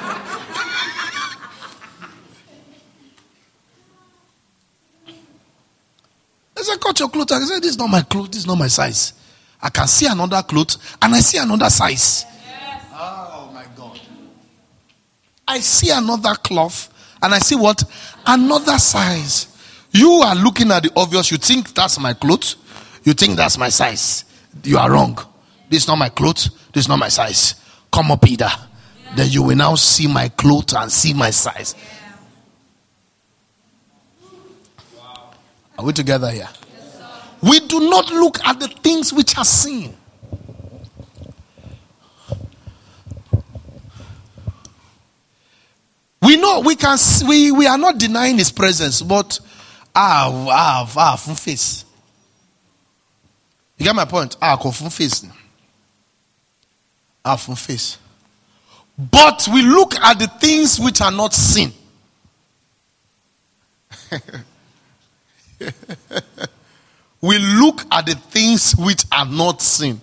[6.57, 7.33] I said, cut your clothes.
[7.33, 9.15] I said, this is not my clothes, this is not my size.
[9.61, 12.25] I can see another clothes and I see another size.
[12.47, 12.85] Yes.
[12.95, 14.01] Oh my God.
[15.47, 17.83] I see another cloth and I see what?
[18.27, 19.49] Another size.
[19.93, 21.31] You are looking at the obvious.
[21.31, 22.57] You think that's my clothes.
[23.05, 24.25] You think that's my size.
[24.63, 25.19] You are wrong.
[25.69, 26.51] This is not my clothes.
[26.73, 27.55] This is not my size.
[27.93, 28.49] Come up, Peter.
[29.17, 31.75] Then you will now see my clothes and see my size.
[35.79, 36.49] Are we together here?
[37.43, 39.97] we do not look at the things which are seen.
[46.23, 49.41] We know we can we, we are not denying his presence, but
[49.95, 51.82] ah ah ah face.
[53.83, 54.37] You get my point?
[54.41, 55.27] Ah from face.
[57.25, 57.99] Ah from face.
[58.97, 61.73] But we look at the things which are not seen.
[67.21, 70.01] we look at the things which are not seen.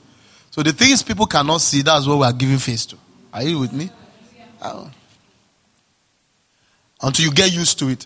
[0.51, 2.97] So the things people cannot see, that's what we are giving face to.
[3.31, 3.89] Are you with me?
[4.61, 4.91] Oh.
[7.01, 8.05] Until you get used to it.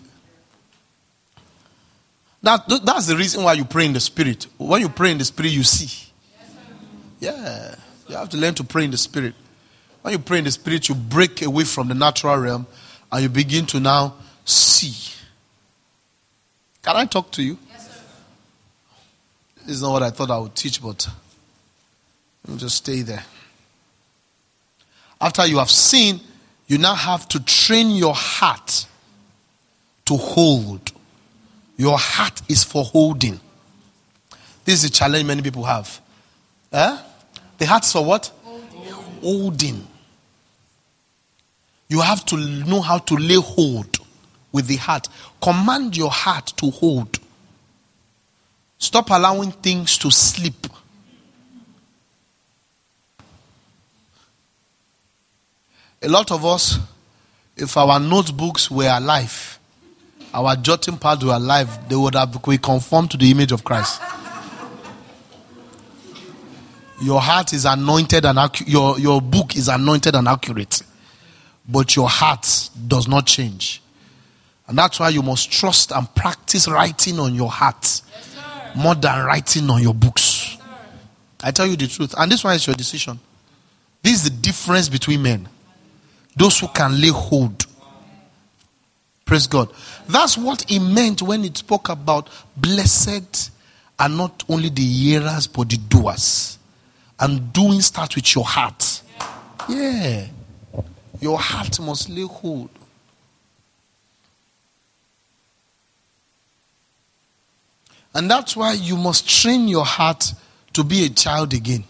[2.44, 4.46] That, that's the reason why you pray in the spirit.
[4.58, 6.12] When you pray in the spirit, you see.
[7.18, 7.74] Yeah.
[8.06, 9.34] You have to learn to pray in the spirit.
[10.02, 12.66] When you pray in the spirit, you break away from the natural realm
[13.10, 15.14] and you begin to now see.
[16.82, 17.56] Can I talk to you?
[17.70, 18.02] Yes, sir.
[19.64, 21.08] This is not what I thought I would teach, but
[22.46, 23.24] let me just stay there.
[25.18, 26.20] After you have seen,
[26.66, 28.86] you now have to train your heart
[30.04, 30.92] to hold.
[31.76, 33.40] Your heart is for holding.
[34.64, 36.00] This is a challenge many people have.
[36.72, 36.98] Eh?
[37.58, 38.32] The heart's for what?
[38.42, 38.92] Holding.
[39.20, 39.86] holding.
[41.88, 43.98] You have to know how to lay hold
[44.52, 45.08] with the heart.
[45.42, 47.18] Command your heart to hold.
[48.78, 50.66] Stop allowing things to slip.
[56.02, 56.78] A lot of us,
[57.56, 59.53] if our notebooks were alive,
[60.34, 64.02] our jotting pads were alive, they would have we conformed to the image of Christ.
[67.00, 70.82] Your heart is anointed and accu- your, your book is anointed and accurate.
[71.68, 73.80] But your heart does not change.
[74.66, 79.24] And that's why you must trust and practice writing on your heart yes, more than
[79.24, 80.56] writing on your books.
[80.56, 80.66] Yes,
[81.42, 82.14] I tell you the truth.
[82.16, 83.20] And this one is your decision.
[84.02, 85.48] This is the difference between men.
[86.36, 87.66] Those who can lay hold.
[89.24, 89.70] Praise God.
[90.08, 93.50] That's what he meant when it spoke about blessed
[93.98, 96.58] are not only the hearers but the doers.
[97.18, 99.02] And doing starts with your heart.
[99.68, 100.26] Yeah.
[101.20, 102.70] Your heart must lay hold.
[108.14, 110.32] And that's why you must train your heart
[110.74, 111.84] to be a child again.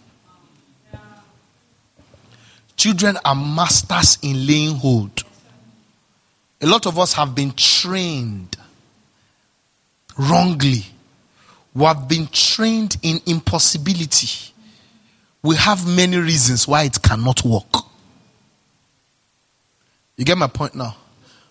[2.76, 5.22] Children are masters in laying hold.
[6.64, 8.56] A lot of us have been trained
[10.16, 10.86] wrongly.
[11.74, 14.50] We have been trained in impossibility.
[15.42, 17.84] We have many reasons why it cannot work.
[20.16, 20.96] You get my point now?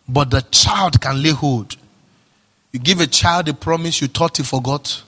[0.10, 1.76] But the child can lay hold.
[2.72, 5.04] You give a child a promise you thought he forgot.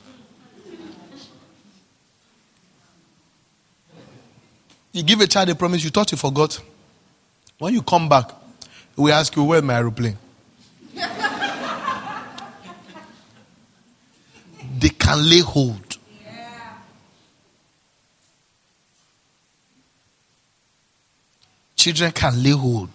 [4.91, 6.61] You give a child a promise you thought he forgot.
[7.57, 8.29] When you come back,
[8.95, 10.17] we ask you, Where's my aeroplane?
[14.79, 15.97] they can lay hold.
[21.75, 22.89] Children can lay hold.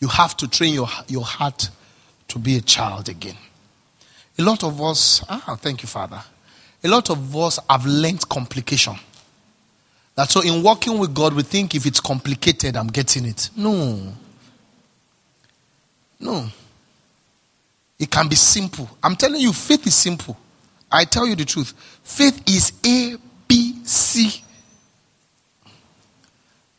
[0.00, 1.70] You have to train your, your heart
[2.28, 3.36] to be a child again.
[4.38, 6.22] A lot of us, ah, thank you, Father.
[6.82, 8.94] A lot of us have learned complication.
[10.28, 13.50] So in working with God, we think if it's complicated, I'm getting it.
[13.56, 14.12] No.
[16.18, 16.46] No.
[17.98, 18.88] It can be simple.
[19.02, 20.36] I'm telling you, faith is simple.
[20.90, 21.72] I tell you the truth.
[22.02, 24.42] Faith is A, B, C,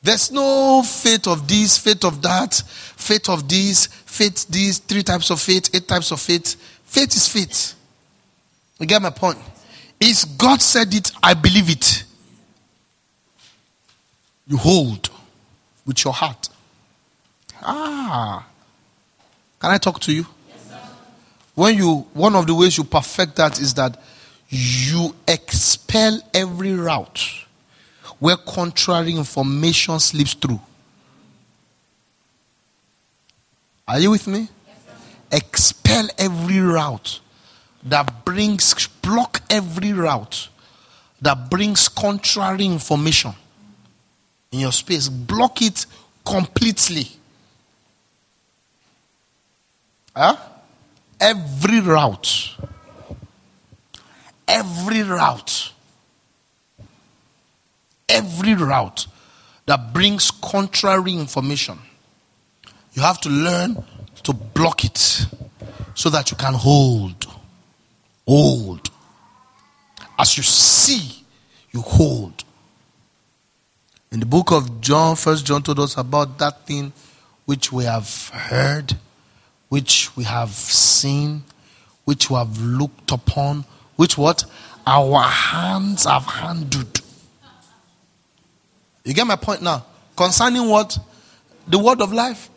[0.03, 2.55] there's no faith of this, faith of that,
[2.95, 6.55] faith of this, faith this, three types of faith, eight types of faith.
[6.85, 7.75] Faith is faith.
[8.79, 9.37] You get my point?
[9.99, 12.03] Is God said it, I believe it.
[14.51, 15.09] You hold
[15.85, 16.49] with your heart.
[17.61, 18.45] Ah.
[19.61, 20.25] Can I talk to you?
[20.49, 20.89] Yes,
[21.55, 24.03] when you one of the ways you perfect that is that
[24.49, 27.45] you expel every route
[28.19, 30.59] where contrary information slips through.
[33.87, 34.49] Are you with me?
[34.67, 34.77] Yes,
[35.31, 37.21] Expel every route
[37.85, 40.49] that brings, block every route
[41.21, 43.33] that brings contrary information
[44.51, 45.07] in your space.
[45.09, 45.85] Block it
[46.25, 47.07] completely.
[50.15, 50.35] Huh?
[51.19, 52.55] Every route.
[54.47, 55.71] Every route
[58.11, 59.07] every route
[59.65, 61.79] that brings contrary information.
[62.93, 63.83] You have to learn
[64.23, 65.25] to block it
[65.95, 67.25] so that you can hold.
[68.27, 68.89] Hold.
[70.19, 71.23] As you see,
[71.71, 72.43] you hold.
[74.11, 76.91] In the book of John, First John told us about that thing
[77.45, 78.97] which we have heard,
[79.69, 81.43] which we have seen,
[82.03, 83.63] which we have looked upon,
[83.95, 84.43] which what
[84.85, 86.99] our hands have handled.
[89.05, 89.85] You get my point now?
[90.17, 90.97] Concerning what?
[91.67, 92.49] The word of life.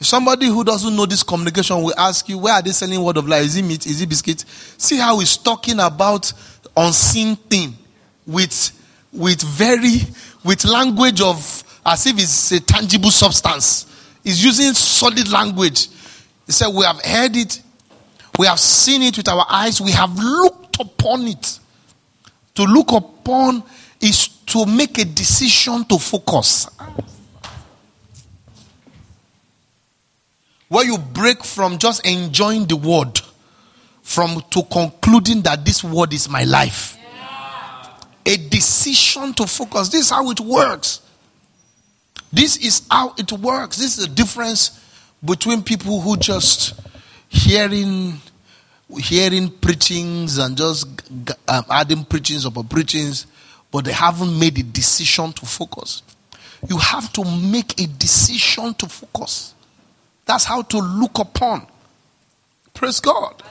[0.00, 3.26] Somebody who doesn't know this communication will ask you, where are they selling word of
[3.26, 3.42] life?
[3.46, 3.86] Is it meat?
[3.86, 4.44] Is it biscuit?
[4.76, 6.30] See how he's talking about
[6.76, 7.74] unseen thing
[8.26, 8.72] with
[9.12, 10.00] with very
[10.44, 13.86] with language of as if it's a tangible substance.
[14.22, 15.88] He's using solid language.
[16.46, 17.62] He said, We have heard it,
[18.38, 21.60] we have seen it with our eyes, we have looked upon it.
[22.56, 23.62] To look upon
[24.00, 26.68] is to make a decision to focus.
[30.68, 33.20] Where you break from just enjoying the word
[34.02, 36.95] from to concluding that this word is my life.
[38.26, 39.88] A decision to focus.
[39.88, 41.00] This is how it works.
[42.32, 43.76] This is how it works.
[43.76, 44.82] This is the difference
[45.24, 46.78] between people who just
[47.28, 48.20] hearing
[48.98, 50.86] hearing preachings and just
[51.48, 53.26] um, adding preachings upon preachings,
[53.72, 56.02] but they haven't made a decision to focus.
[56.68, 59.54] You have to make a decision to focus.
[60.24, 61.66] That's how to look upon.
[62.74, 63.42] Praise God.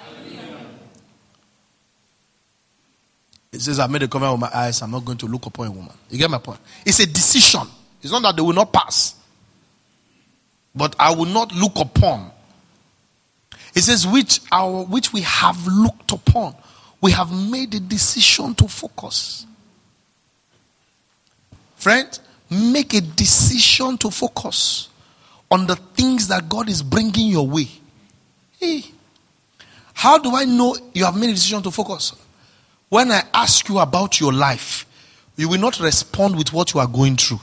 [3.56, 4.82] It says, I made a covenant with my eyes.
[4.82, 5.94] I'm not going to look upon a woman.
[6.10, 6.60] You get my point?
[6.86, 7.62] It's a decision.
[8.02, 9.16] It's not that they will not pass.
[10.76, 12.32] But I will not look upon.
[13.74, 16.54] It says, which our which we have looked upon.
[17.00, 19.46] We have made a decision to focus.
[21.78, 24.90] Friend, make a decision to focus
[25.50, 27.70] on the things that God is bringing your way.
[28.60, 28.84] Hey,
[29.94, 32.14] how do I know you have made a decision to focus?
[32.90, 34.86] When I ask you about your life,
[35.36, 37.40] you will not respond with what you are going through.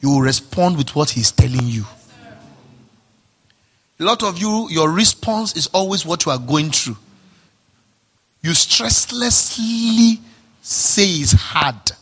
[0.00, 1.84] You will respond with what He's telling you.
[4.00, 6.96] A lot of you, your response is always what you are going through.
[8.42, 10.18] You stresslessly
[10.60, 11.92] say it's hard.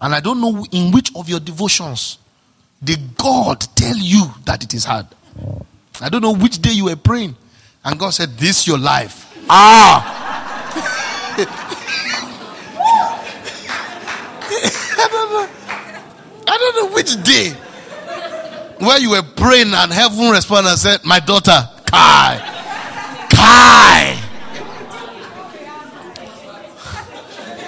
[0.00, 2.18] And I don't know in which of your devotions
[2.82, 5.06] did God tell you that it is hard?
[6.00, 7.36] I don't know which day you were praying.
[7.84, 9.32] And God said, This is your life.
[9.48, 10.14] Ah!
[14.98, 15.48] I don't know.
[16.46, 17.50] I don't know which day
[18.78, 22.38] where you were praying and heaven responded and said, My daughter, Kai.
[23.30, 24.22] Kai.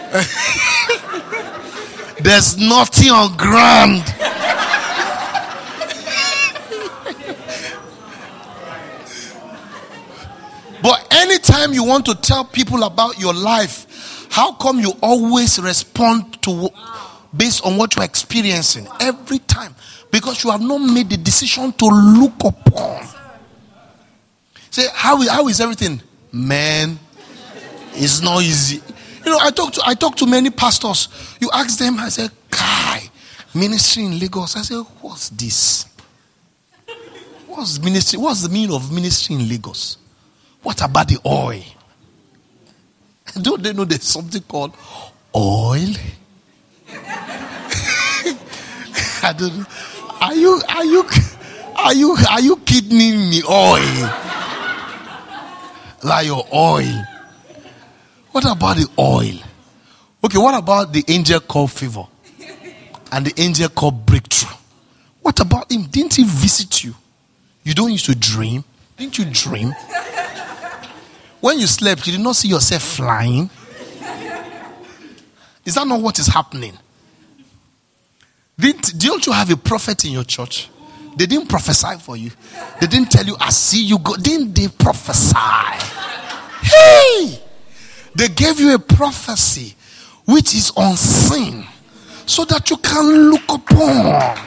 [2.20, 4.04] There's nothing on ground.
[10.80, 16.40] But anytime you want to tell people about your life, how come you always respond
[16.42, 16.70] to
[17.36, 19.74] based on what you're experiencing every time?
[20.10, 23.06] Because you have not made the decision to look upon.
[24.70, 26.00] Say, how is, how is everything?
[26.32, 26.98] Man,
[27.92, 28.82] it's not easy.
[29.24, 31.08] You know, I talk to I talk to many pastors.
[31.40, 33.10] You ask them, I say, Kai,
[33.54, 34.56] ministry in Lagos.
[34.56, 35.86] I say, what's this?
[37.46, 38.18] What's ministry?
[38.18, 39.98] What's the meaning of ministry in Lagos?
[40.62, 41.62] What about the oil?
[43.42, 44.74] Don't they know there's something called
[45.34, 45.92] oil?
[49.22, 49.66] I don't.
[50.20, 51.04] Are you are you
[51.76, 53.42] are you are you kidding me?
[53.44, 54.10] Oil.
[56.02, 57.04] Like your oil.
[58.32, 59.38] What about the oil?
[60.24, 62.04] Okay, what about the angel called favor?
[63.10, 64.56] And the angel called breakthrough?
[65.22, 65.84] What about him?
[65.84, 66.94] Didn't he visit you?
[67.64, 68.64] You don't used to dream?
[68.96, 69.74] Didn't you dream?
[71.40, 73.50] When you slept, you did not see yourself flying.
[75.68, 76.72] Is that not what is happening?
[78.58, 80.70] Didn't, don't you have a prophet in your church?
[81.14, 82.30] They didn't prophesy for you.
[82.80, 84.16] They didn't tell you, I see you go.
[84.16, 85.36] Didn't they prophesy?
[86.62, 87.42] Hey!
[88.14, 89.76] They gave you a prophecy
[90.24, 91.66] which is unseen
[92.24, 94.38] so that you can look upon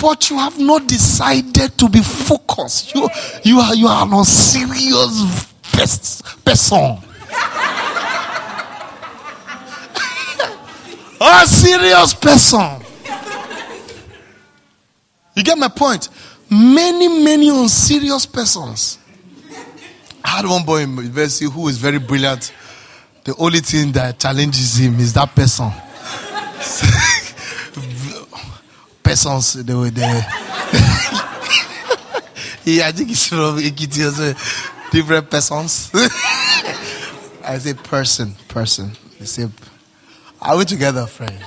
[0.00, 2.94] but you have not decided to be focused.
[2.94, 3.08] You,
[3.42, 5.52] you are you are not serious
[6.44, 6.98] person.
[11.20, 12.82] A serious person.
[15.34, 16.08] You get my point?
[16.50, 18.98] Many, many unserious persons.
[20.24, 22.52] I had one boy in university who is very brilliant.
[23.24, 25.70] The only thing that challenges him is that person.
[29.02, 30.06] persons they were there.
[32.64, 34.34] yeah, I think it's from Ekiti also.
[34.90, 35.90] Different persons.
[37.44, 38.92] I say person, person.
[39.20, 39.48] I say,
[40.42, 41.38] are we together, friend?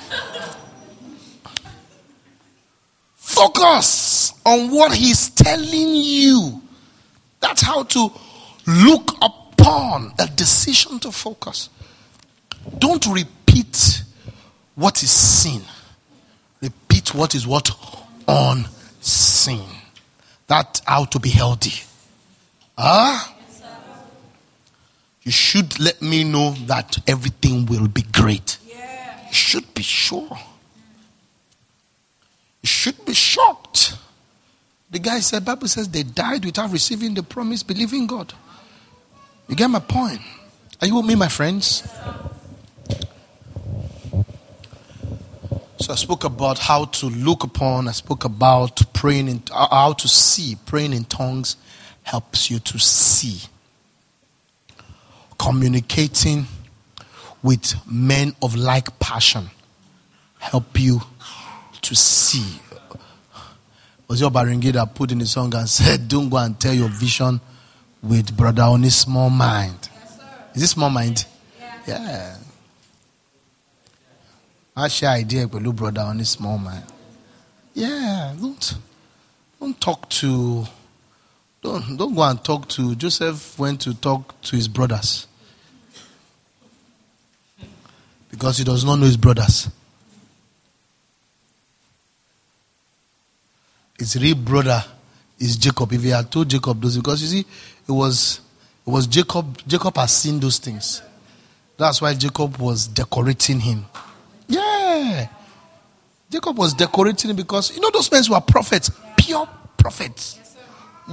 [3.16, 6.62] Focus on what he's telling you.
[7.40, 8.12] That's how to
[8.68, 11.70] look upon a decision to focus.
[12.78, 14.04] Don't repeat
[14.76, 15.62] what is seen.
[16.62, 17.72] Repeat what is what?
[18.28, 19.68] Unseen.
[20.48, 21.84] That how to be healthy.
[22.78, 23.34] Huh?
[25.24, 28.58] you should let me know that everything will be great.
[29.34, 30.38] You should be sure.
[32.62, 33.98] You should be shocked.
[34.92, 38.32] The guy said, Bible says they died without receiving the promise, believing God.
[39.48, 40.22] You get my point?
[40.80, 41.82] Are you with me, my friends?
[45.80, 47.88] So I spoke about how to look upon.
[47.88, 50.58] I spoke about praying in how to see.
[50.68, 51.58] Praying in tongues
[52.04, 53.50] helps you to see
[55.40, 56.46] communicating
[57.44, 59.50] with men of like passion
[60.40, 61.02] help you
[61.82, 62.60] to see.
[64.08, 67.40] Was your Baringida put in the song and said, Don't go and tell your vision
[68.02, 69.90] with brother on his small mind.
[69.94, 70.20] Yes,
[70.56, 71.26] Is this small mind?
[71.88, 72.00] Yeah.
[72.06, 72.38] yeah.
[74.76, 76.84] I share idea with little brother on his small mind.
[77.74, 78.78] Yeah, don't
[79.60, 80.66] don't talk to
[81.62, 85.28] don't don't go and talk to Joseph went to talk to his brothers
[88.34, 89.70] because he does not know his brothers.
[94.00, 94.84] His real brother
[95.40, 95.94] is Jacob.
[95.94, 97.40] If he had told Jacob those, because you see,
[97.88, 98.42] it was
[98.88, 99.60] it was Jacob.
[99.68, 101.04] Jacob has seen those things.
[101.78, 103.86] That's why Jacob was decorating him.
[104.48, 105.28] Yeah,
[106.32, 110.40] Jacob was decorating him because you know those men were prophets, pure prophets.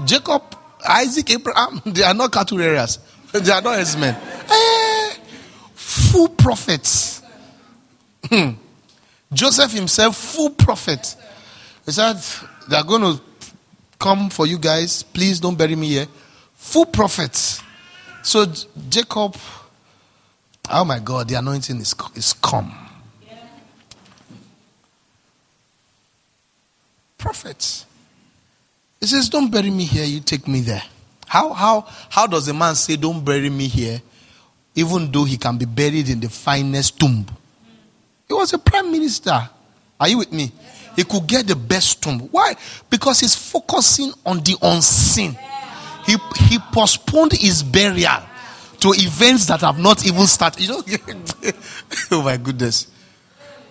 [0.07, 0.43] Jacob,
[0.89, 2.99] Isaac, Abraham, they are not cattle areas.
[3.33, 4.15] They are not his men.
[4.49, 5.00] Eh,
[6.11, 7.23] full prophets.
[8.29, 8.51] Hmm.
[9.33, 11.17] Joseph himself, full prophet.
[11.87, 12.17] He said,
[12.69, 13.23] They are going to
[13.99, 15.03] come for you guys.
[15.03, 16.07] Please don't bury me here.
[16.55, 17.63] Full prophet.
[18.23, 18.47] So
[18.89, 19.37] Jacob,
[20.71, 22.75] oh my God, the anointing is, is come.
[27.17, 27.87] Prophets.
[28.99, 30.83] He says, Don't bury me here, you take me there.
[31.27, 34.03] How, how, how does a man say, Don't bury me here
[34.75, 37.27] even though he can be buried in the finest tomb.
[38.29, 39.49] He was a prime minister.
[39.99, 40.53] Are you with me?
[40.97, 42.21] He could get the best tomb.
[42.31, 42.55] Why?
[42.89, 45.37] Because he's focusing on the unseen.
[46.07, 46.17] He,
[46.47, 48.23] he postponed his burial
[48.81, 50.63] to events that have not even started.
[50.63, 50.83] You know,
[52.13, 52.89] oh my goodness.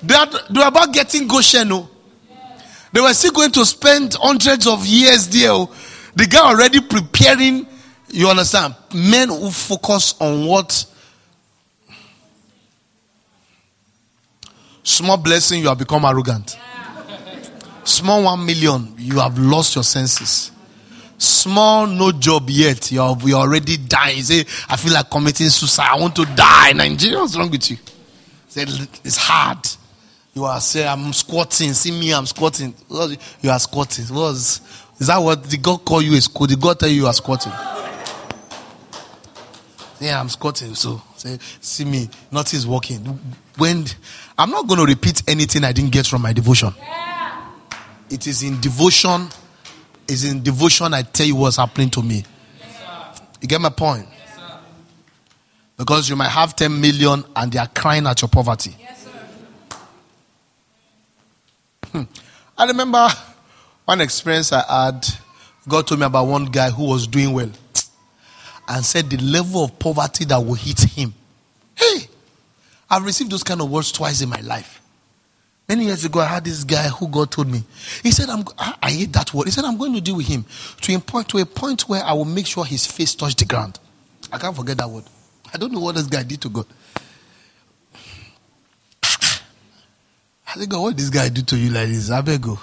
[0.02, 1.72] They are, they are about getting Goshen.
[1.72, 1.90] Oh.
[2.94, 5.52] They were still going to spend hundreds of years there.
[5.52, 5.74] Oh.
[6.16, 7.68] The guy already preparing
[8.12, 8.76] you understand?
[8.94, 10.86] Men who focus on what
[14.84, 16.58] small blessing, you have become arrogant.
[17.84, 20.52] Small one million, you have lost your senses.
[21.18, 24.22] Small no job yet, you're, you're already dying.
[24.22, 25.90] Say, I feel like committing suicide.
[25.92, 26.72] I want to die.
[26.74, 27.78] Nigeria, what's wrong with you?
[28.48, 28.64] Say,
[29.04, 29.58] it's hard.
[30.34, 31.74] You are saying, I'm squatting.
[31.74, 32.74] See me, I'm squatting.
[33.42, 34.06] You are squatting.
[34.16, 34.62] Was
[35.00, 36.50] is that what the God call you a squat?
[36.50, 37.54] Did God tell you you are squatting?
[40.00, 40.76] Yeah, I'm squatting.
[40.76, 43.00] So say, see me, nothing is working.
[43.58, 43.86] When
[44.38, 46.74] I'm not going to repeat anything I didn't get from my devotion.
[46.78, 47.52] Yeah.
[48.10, 49.28] It is in devotion.
[50.08, 50.94] It's in devotion.
[50.94, 52.24] I tell you what's happening to me.
[52.60, 54.08] Yes, you get my point?
[54.10, 54.40] Yes,
[55.78, 58.76] because you might have 10 million and they are crying at your poverty.
[58.80, 59.08] Yes,
[61.92, 62.04] hmm.
[62.58, 63.10] I remember
[63.86, 65.06] one experience I had.
[65.68, 67.52] God told me about one guy who was doing well
[68.70, 71.14] and said the level of poverty that will hit him.
[71.76, 72.08] Hey,
[72.90, 74.82] I've received those kind of words twice in my life.
[75.68, 77.64] Many years ago, I had this guy who God told me.
[78.02, 79.46] He said, I'm, I hate that word.
[79.46, 80.46] He said, I'm going to deal with him
[80.82, 83.46] to a, point, to a point where I will make sure his face touched the
[83.46, 83.80] ground.
[84.32, 85.04] I can't forget that word.
[85.54, 86.66] I don't know what this guy did to God.
[89.04, 92.10] I think, God, what this guy do to you like this?
[92.10, 92.58] I beg you.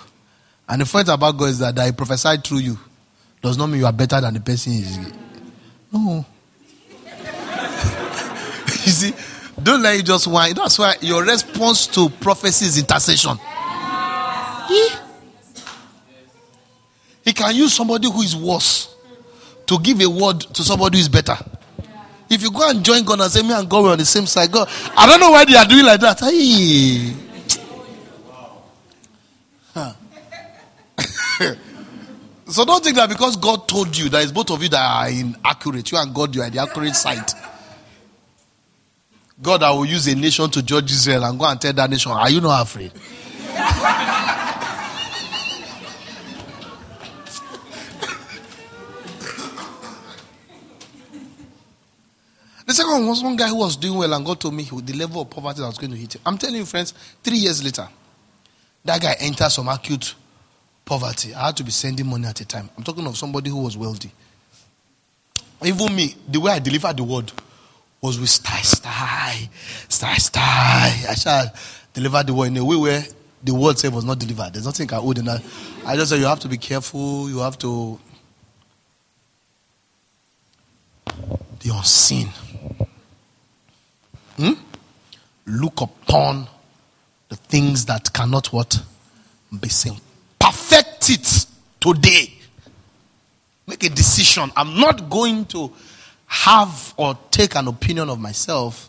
[0.69, 2.79] And the point about God is that, that he prophesied through you
[3.41, 5.26] does not mean you are better than the person he is.
[5.93, 6.25] No.
[6.25, 6.27] Oh.
[8.85, 9.15] you see,
[9.63, 10.55] don't let it just whine.
[10.55, 13.39] That's why your response to prophecy is intercession.
[14.69, 14.89] He,
[17.25, 18.95] he can use somebody who is worse
[19.67, 21.37] to give a word to somebody who is better.
[22.29, 24.27] If you go and join God and say, Me and God were on the same
[24.27, 26.21] side, God, I don't know why they are doing like that.
[26.21, 27.15] Hey.
[29.73, 29.93] Huh.
[32.49, 35.11] So don't think that because God told you that it's both of you that are
[35.11, 37.29] inaccurate, you and God, you are the accurate side.
[39.43, 42.13] God, I will use a nation to judge Israel and go and tell that nation,
[42.13, 42.93] Are you not afraid?
[52.65, 54.93] the second one was one guy who was doing well and God told me the
[54.95, 56.23] level of poverty that was going to hit him.
[56.25, 56.95] I'm telling you, friends,
[57.25, 57.89] three years later,
[58.85, 60.15] that guy entered some acute
[60.87, 61.35] poverty.
[61.35, 62.71] I had to be sending money at a time.
[62.79, 64.11] I'm talking of somebody who was wealthy.
[65.63, 67.31] Even me, the way I delivered the word
[68.01, 69.49] was with style, style,
[69.89, 71.11] style, style.
[71.11, 71.53] I shall
[71.93, 73.05] deliver the word in a way where
[73.43, 74.53] the word said was not delivered.
[74.53, 75.43] There's nothing I would in that.
[75.85, 77.29] I just said you have to be careful.
[77.29, 77.99] You have to
[81.61, 82.29] the unseen.
[84.37, 84.53] Hmm?
[85.47, 86.49] Look upon
[87.29, 88.81] the things that cannot what
[89.59, 90.01] be seen.
[90.47, 91.47] Perfect it
[91.81, 92.33] today.
[93.67, 94.53] Make a decision.
[94.57, 95.73] I'm not going to
[96.27, 98.89] have or take an opinion of myself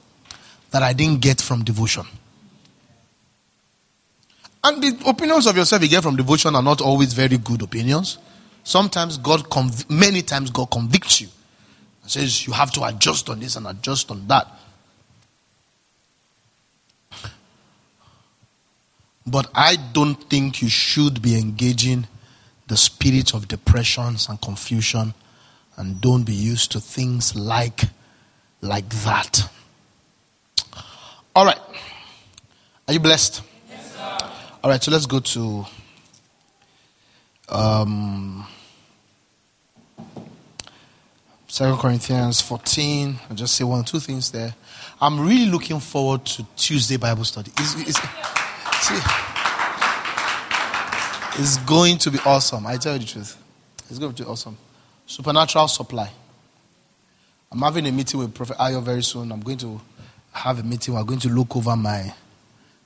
[0.70, 2.06] that I didn't get from devotion.
[4.64, 8.20] And the opinions of yourself you get from devotion are not always very good opinions.
[8.64, 11.28] Sometimes God, conv- many times God convicts you
[12.04, 14.48] and says you have to adjust on this and adjust on that.
[19.28, 22.08] But I don't think you should be engaging
[22.68, 25.14] the spirit of depressions and confusion
[25.76, 27.82] and don't be used to things like
[28.62, 29.50] like that.
[31.36, 31.60] All right.
[32.88, 33.42] Are you blessed?
[33.70, 33.98] Yes,
[34.64, 35.66] All right, so let's go to
[37.50, 38.48] um,
[41.48, 43.20] 2 Corinthians 14.
[43.30, 44.56] I'll just say one or two things there.
[45.02, 47.52] I'm really looking forward to Tuesday Bible study.
[47.58, 48.00] It's, it's,
[51.40, 52.66] it's going to be awesome.
[52.68, 53.38] I tell you the truth.
[53.90, 54.58] It's going to be awesome.
[55.06, 56.10] Supernatural supply.
[57.52, 59.32] I'm having a meeting with Prophet Ayo very soon.
[59.32, 59.80] I'm going to
[60.32, 60.94] have a meeting.
[60.94, 62.14] We're going to look over my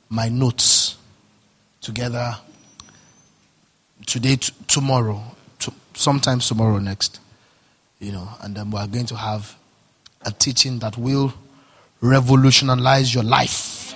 [0.10, 0.98] my notes
[1.80, 2.36] together
[4.06, 5.22] today, t- tomorrow,
[5.58, 7.20] t- sometimes tomorrow next.
[8.00, 9.56] You know, and then we're going to have
[10.26, 11.34] a teaching that will
[12.02, 13.94] revolutionize your life.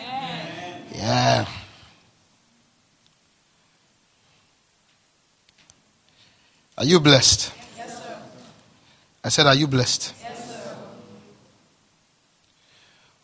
[0.91, 1.45] Yeah.
[6.77, 7.53] Are you blessed?
[7.77, 8.17] Yes, sir.
[9.23, 10.13] I said, Are you blessed?
[10.21, 10.77] Yes, sir.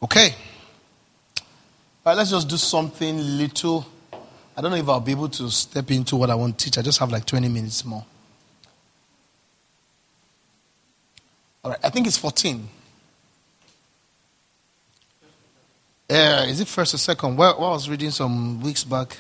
[0.04, 0.36] Okay.
[2.04, 3.86] All right, let's just do something little.
[4.56, 6.78] I don't know if I'll be able to step into what I want to teach.
[6.78, 8.06] I just have like 20 minutes more.
[11.64, 12.68] All right, I think it's 14.
[16.10, 17.38] Yeah, is it first or second?
[17.38, 19.18] Well, I was reading some weeks back.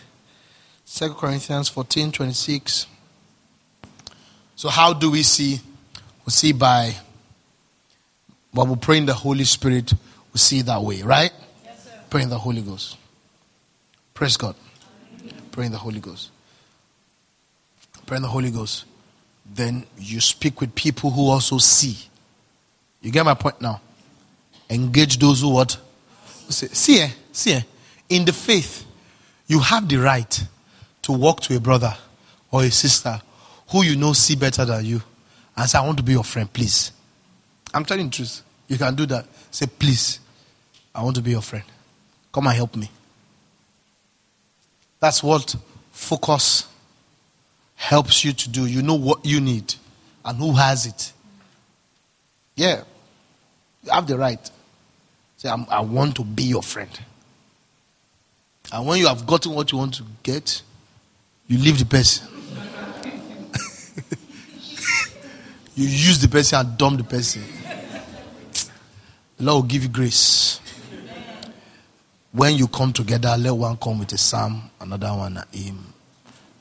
[0.84, 2.88] Second Corinthians 14, 26.
[4.62, 5.60] So, how do we see?
[6.24, 6.94] We see by
[8.52, 9.92] when we pray in the Holy Spirit,
[10.32, 11.32] we see that way, right?
[11.66, 11.90] Yes, sir.
[12.12, 12.96] Pray in the Holy Ghost.
[14.14, 14.54] Praise God.
[15.52, 16.30] Pray in the Holy Ghost.
[18.06, 18.86] Pray in the Holy Ghost.
[19.52, 21.98] Then you speak with people who also see.
[23.02, 23.82] You get my point now?
[24.70, 25.76] Engage those who what?
[26.46, 27.10] Who see, eh?
[27.32, 27.62] see, eh?
[28.10, 28.86] in the faith,
[29.48, 30.44] you have the right
[31.02, 31.98] to walk to a brother
[32.52, 33.20] or a sister
[33.72, 35.02] who you know see better than you
[35.56, 36.92] and say, I want to be your friend, please.
[37.74, 38.42] I'm telling the truth.
[38.68, 39.26] You can do that.
[39.50, 40.20] Say, please,
[40.94, 41.64] I want to be your friend.
[42.34, 42.90] Come and help me.
[45.00, 45.56] That's what
[45.92, 46.68] focus
[47.76, 48.66] helps you to do.
[48.66, 49.74] You know what you need
[50.24, 51.14] and who has it.
[52.56, 52.84] Yeah.
[53.84, 54.52] You have the right.
[55.38, 56.90] Say, I want to be your friend.
[58.72, 60.62] And when you have gotten what you want to get,
[61.48, 62.28] you leave the person.
[65.76, 67.44] You use the person and dump the person.
[69.38, 70.60] The Lord will give you grace.
[72.32, 75.94] When you come together, let one come with a psalm, another one a hymn.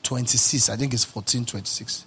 [0.03, 2.05] 26, I think it's 14, 26.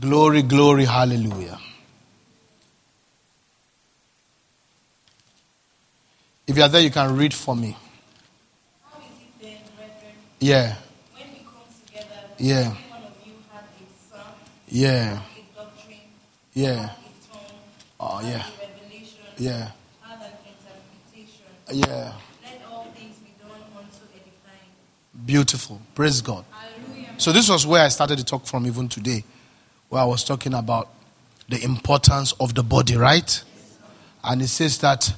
[0.00, 1.58] Glory, glory, hallelujah.
[6.46, 7.76] If you are there, you can read for me.
[8.84, 10.74] How is it then, brethren, Yeah,
[11.16, 12.06] when we come together,
[12.40, 12.74] Yeah.
[14.66, 15.20] yeah,
[16.54, 16.90] yeah,
[18.00, 18.46] oh, yeah,
[19.36, 19.70] yeah,
[21.70, 22.12] yeah.
[25.26, 25.82] Beautiful.
[25.94, 26.46] Praise God.
[26.50, 27.08] Hallelujah.
[27.18, 29.22] So this was where I started to talk from even today,
[29.90, 30.88] where I was talking about
[31.50, 33.44] the importance of the body, right?
[34.24, 35.12] And it says that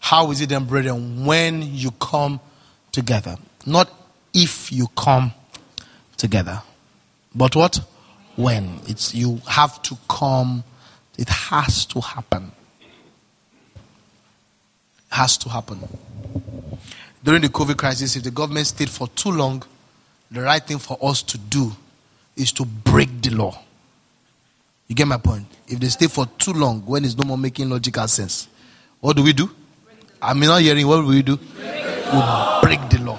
[0.00, 2.40] how is it then, brethren, when you come
[2.92, 3.36] together?
[3.64, 3.90] Not
[4.34, 5.32] if you come
[6.18, 6.62] together.
[7.34, 7.80] But what?
[8.36, 8.80] When.
[8.86, 10.64] It's you have to come.
[11.16, 12.52] It has to happen.
[15.10, 15.80] Has to happen.
[17.24, 19.62] During the COVID crisis, if the government stayed for too long,
[20.30, 21.72] the right thing for us to do
[22.36, 23.58] is to break the law.
[24.86, 25.46] You get my point?
[25.66, 28.48] If they stay for too long, when it's no more making logical sense,
[29.00, 29.50] what do we do?
[30.20, 30.86] I'm not hearing.
[30.86, 31.36] What do we do?
[31.36, 32.20] We
[32.62, 33.18] break the law.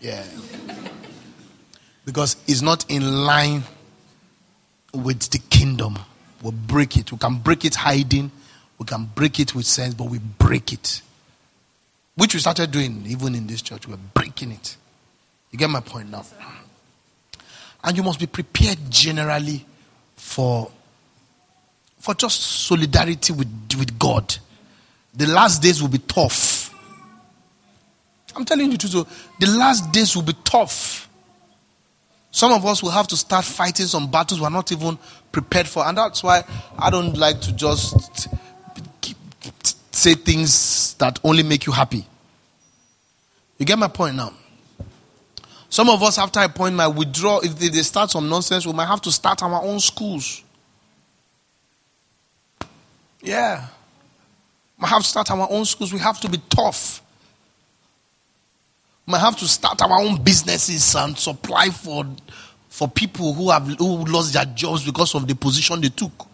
[0.00, 0.24] Yeah.
[2.04, 3.64] Because it's not in line
[4.94, 5.98] with the kingdom.
[6.42, 7.10] We break it.
[7.12, 8.30] We can break it hiding.
[8.78, 11.02] We can break it with sense, but we break it.
[12.14, 13.88] Which we started doing even in this church.
[13.88, 14.76] We're breaking it.
[15.50, 16.24] You get my point now?
[17.82, 19.64] And you must be prepared generally
[20.16, 20.70] for,
[21.98, 24.36] for just solidarity with, with God.
[25.14, 26.55] The last days will be tough.
[28.36, 28.94] I'm telling you the truth.
[28.96, 29.06] Oh.
[29.40, 31.08] The last days will be tough.
[32.30, 34.98] Some of us will have to start fighting some battles we're not even
[35.32, 35.86] prepared for.
[35.86, 36.44] And that's why
[36.78, 38.28] I don't like to just
[39.90, 42.06] say things that only make you happy.
[43.56, 44.34] You get my point now?
[45.70, 47.40] Some of us, after a point, might withdraw.
[47.40, 50.42] If they start some nonsense, we might have to start our own schools.
[53.22, 53.66] Yeah.
[54.78, 55.92] We have to start our own schools.
[55.92, 57.02] We have to be tough.
[59.06, 62.04] Might have to start our own businesses and supply for,
[62.68, 66.26] for people who have who lost their jobs because of the position they took.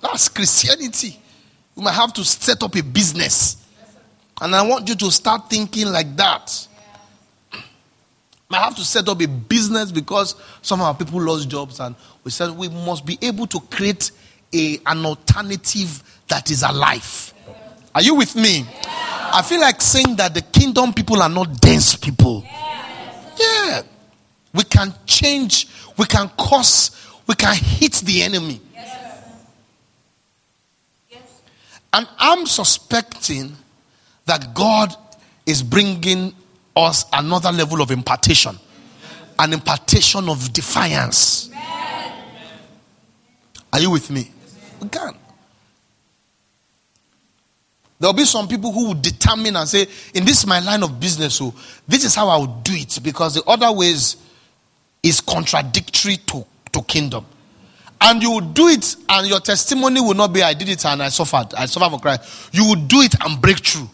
[0.00, 1.18] That's Christianity.
[1.74, 3.56] We might have to set up a business.
[4.40, 6.68] And I want you to start thinking like that.
[8.50, 11.96] I have to set up a business because some of our people lost jobs, and
[12.22, 14.12] we said we must be able to create
[14.52, 17.34] a, an alternative that is alive.
[17.94, 18.64] Are you with me?
[19.34, 22.44] I feel like saying that the kingdom people are not dense people.
[23.38, 23.82] Yeah.
[24.52, 25.68] We can change,
[25.98, 26.92] we can cause,
[27.26, 28.60] we can hit the enemy.
[31.92, 33.56] And I'm suspecting
[34.26, 34.94] that God
[35.46, 36.32] is bringing
[36.76, 38.58] us another level of impartation
[39.38, 41.50] an impartation of defiance.
[43.72, 44.30] Are you with me?
[44.80, 45.14] We can.
[47.98, 51.36] There'll be some people who will determine and say, in this my line of business,
[51.36, 51.54] so
[51.86, 54.16] this is how I will do it because the other ways
[55.02, 57.24] is contradictory to, to kingdom.
[58.00, 61.02] And you will do it, and your testimony will not be I did it and
[61.02, 61.54] I suffered.
[61.54, 62.50] I suffered for Christ.
[62.52, 63.88] You will do it and break through.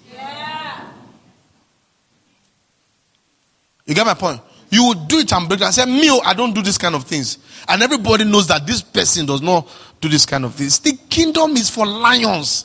[3.86, 4.40] You get my point?
[4.70, 6.94] You will do it and break and say, Me, oh, I don't do this kind
[6.94, 7.38] of things.
[7.66, 9.68] And everybody knows that this person does not
[10.01, 10.78] do this kind of things.
[10.78, 12.64] The kingdom is for lions,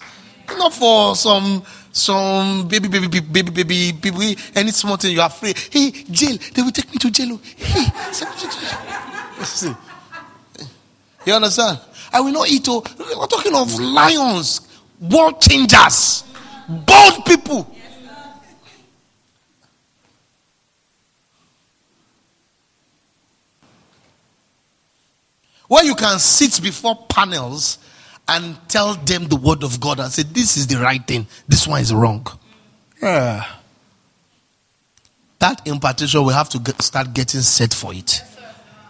[0.50, 5.28] not for some some baby, baby, baby, baby, baby, baby, any small thing you are
[5.28, 5.58] afraid.
[5.72, 7.40] Hey, jail, they will take me to jail.
[7.56, 7.86] Hey,
[11.26, 11.80] you understand?
[12.12, 12.66] I will not eat.
[12.68, 14.62] Oh, we're talking of lions,
[15.00, 16.26] world changers,
[16.68, 17.72] bold people.
[25.68, 27.80] Where you can sit before panels
[28.28, 31.68] and tell them the word of God and say, This is the right thing, this
[31.68, 32.26] one is wrong.
[33.02, 33.46] Yeah.
[35.40, 38.24] That impartation, we have to get, start getting set for it.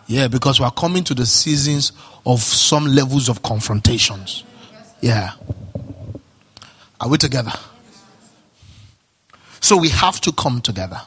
[0.08, 1.92] Yeah, because we are coming to the seasons
[2.26, 4.44] of some levels of confrontations.
[5.02, 5.32] Yeah.
[7.02, 7.52] Are we together?
[9.60, 11.02] So we have to come together.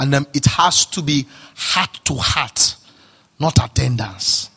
[0.00, 2.76] And then it has to be heart to heart
[3.40, 4.49] not attendance.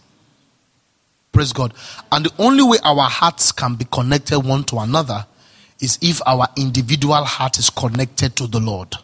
[1.34, 1.74] Praise God.
[2.12, 5.26] And the only way our hearts can be connected one to another
[5.82, 8.96] is if our individual heart is connected to the Lord.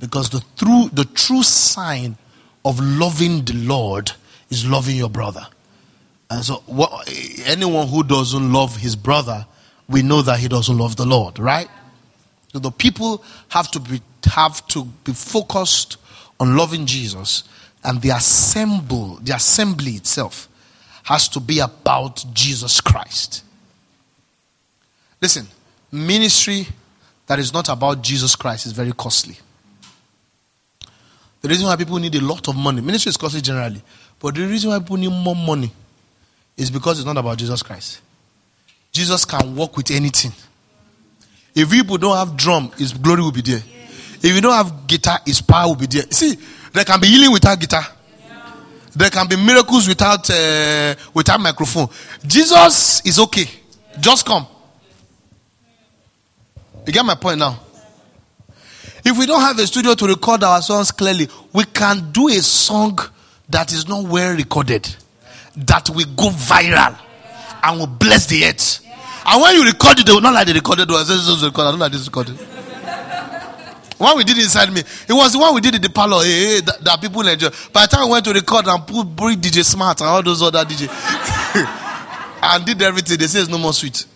[0.00, 2.16] Because the true, the true sign
[2.64, 4.12] of loving the Lord
[4.50, 5.46] is loving your brother.
[6.28, 7.08] And so, what,
[7.46, 9.46] anyone who doesn't love his brother,
[9.88, 11.68] we know that he doesn't love the Lord, right?
[12.52, 15.96] So the people have to be have to be focused
[16.40, 17.44] on loving Jesus
[17.84, 20.47] and the assemble, the assembly itself
[21.08, 23.42] has to be about Jesus Christ.
[25.22, 25.48] Listen,
[25.90, 26.68] ministry
[27.26, 29.38] that is not about Jesus Christ is very costly.
[31.40, 33.80] The reason why people need a lot of money, ministry is costly generally,
[34.20, 35.72] but the reason why people need more money
[36.58, 38.02] is because it's not about Jesus Christ.
[38.92, 40.32] Jesus can work with anything.
[41.54, 43.62] If people don't have drum, his glory will be there.
[44.20, 46.04] If you don't have guitar, his power will be there.
[46.10, 46.36] See,
[46.74, 47.86] there can be healing without guitar.
[48.98, 51.88] There can be miracles without uh, without microphone.
[52.26, 53.46] Jesus is okay.
[54.00, 54.44] Just come.
[56.84, 57.60] You get my point now.
[59.04, 62.42] If we don't have a studio to record our songs clearly, we can do a
[62.42, 62.98] song
[63.48, 64.88] that is not well recorded,
[65.54, 66.98] that will go viral
[67.62, 68.84] and will bless the earth.
[69.24, 71.04] And when you record it, they will not like the recorded one.
[71.06, 72.36] I don't like this recorded.
[73.98, 74.80] One we did inside me.
[74.80, 76.22] It was the one we did in the parlor.
[76.22, 77.48] Hey, hey, that, that people enjoy.
[77.72, 80.40] By the time we went to record and put bring DJ Smart and all those
[80.40, 80.88] other DJ
[82.42, 84.06] and did everything, they say it's no more sweet.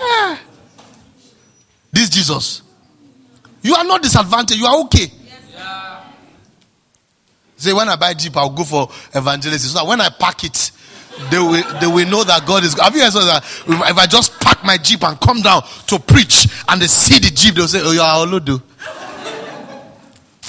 [0.00, 0.40] Ah.
[1.92, 2.62] This Jesus.
[3.60, 4.58] You are not disadvantaged.
[4.60, 5.06] You are okay.
[7.62, 9.70] Say when I buy Jeep, I'll go for evangelism.
[9.70, 10.72] So when I pack it,
[11.30, 12.78] they will they will know that God is.
[12.78, 13.44] Have you guys heard that?
[13.66, 17.30] If I just park my Jeep and come down to preach, and they see the
[17.34, 18.62] Jeep, they'll say, "Oh, you are Olodo."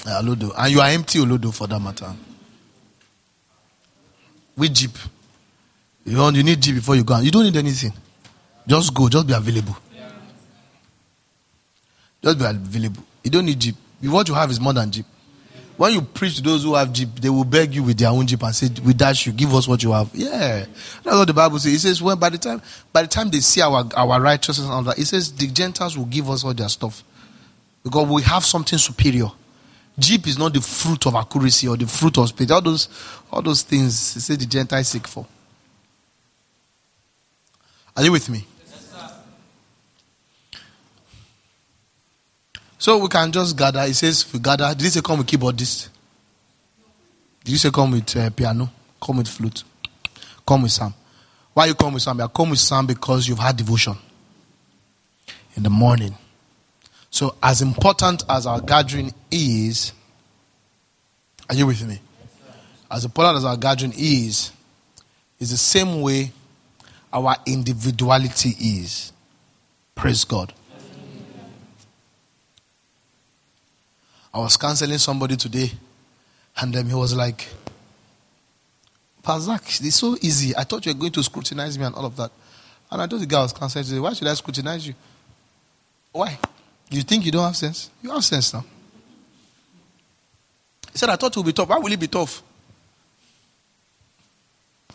[0.05, 2.14] Olodo, and you are empty Olodo for that matter.
[4.55, 4.91] With Jeep,
[6.05, 7.20] you know, you need Jeep before you go.
[7.20, 7.93] You don't need anything.
[8.68, 9.09] Just go.
[9.09, 9.76] Just be available.
[12.24, 13.03] Just be available.
[13.24, 13.76] You don't need Jeep.
[14.01, 15.05] What you have is more than Jeep.
[15.84, 18.26] When you preach to those who have Jeep, they will beg you with their own
[18.26, 20.66] Jeep and say, "We dash you, give us what you have." Yeah,
[21.04, 21.74] that's what the Bible says.
[21.74, 22.62] It says, "When by the time,
[22.94, 25.98] by the time they see our our righteousness and all that, it says the Gentiles
[25.98, 27.04] will give us all their stuff
[27.84, 29.30] because we have something superior."
[30.00, 32.50] Jeep is not the fruit of accuracy or the fruit of speed.
[32.50, 32.88] All those,
[33.30, 35.28] all those things, it says the Gentiles seek for.
[37.98, 38.48] Are you with me?
[42.84, 43.80] So we can just gather.
[43.84, 44.68] It says we gather.
[44.76, 45.88] Did he say come with keyboardist?
[47.42, 48.70] Did you say come with uh, piano?
[49.02, 49.64] Come with flute?
[50.46, 50.94] Come with psalm.
[51.54, 52.20] Why you come with psalm?
[52.20, 53.96] You come with psalm because you've had devotion
[55.56, 56.14] in the morning.
[57.10, 59.94] So as important as our gathering is,
[61.50, 62.02] are you with me?
[62.92, 64.52] As important as our gathering is,
[65.40, 66.34] is the same way
[67.14, 69.14] our individuality is.
[69.96, 70.52] Praise God.
[74.34, 75.72] I was counseling somebody today,
[76.58, 77.48] and then he was like,
[79.24, 80.56] Pazak, it's so easy.
[80.56, 82.32] I thought you were going to scrutinize me and all of that.
[82.92, 84.94] And I told the guy I was counseling today, why should I scrutinize you?
[86.12, 86.38] Why?
[86.90, 87.90] You think you don't have sense?
[88.02, 88.66] You have sense now.
[90.92, 91.70] He said, I thought it would be tough.
[91.70, 92.44] Why will it be tough?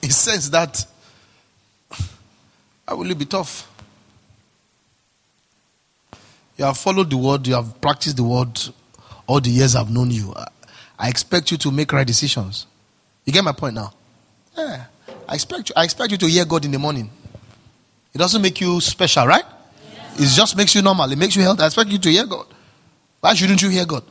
[0.03, 0.85] He says that.
[2.87, 3.69] Why will it be tough?
[6.57, 8.59] You have followed the word, you have practiced the word
[9.29, 10.35] all the years I've known you.
[10.99, 12.67] I expect you to make right decisions.
[13.25, 13.93] You get my point now?
[14.57, 14.87] Yeah.
[15.29, 17.11] I expect you, I expect you to hear God in the morning.
[18.13, 19.45] It doesn't make you special, right?
[20.17, 21.13] It just makes you normal.
[21.13, 21.63] It makes you healthy.
[21.63, 22.47] I expect you to hear God.
[23.21, 24.03] Why shouldn't you hear God?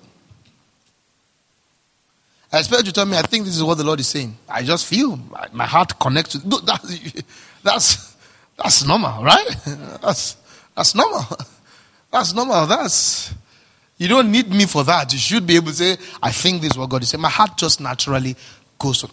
[2.53, 4.38] I expect you to tell me, I think this is what the Lord is saying.
[4.47, 7.13] I just feel my, my heart connects to no, that's,
[7.63, 8.15] that's
[8.55, 9.45] that's normal, right?
[10.01, 10.36] That's
[10.76, 11.24] that's normal.
[12.11, 12.65] That's normal.
[12.65, 13.34] That's
[13.98, 15.12] you don't need me for that.
[15.12, 17.22] You should be able to say, I think this is what God is saying.
[17.22, 18.36] My heart just naturally
[18.78, 19.10] goes to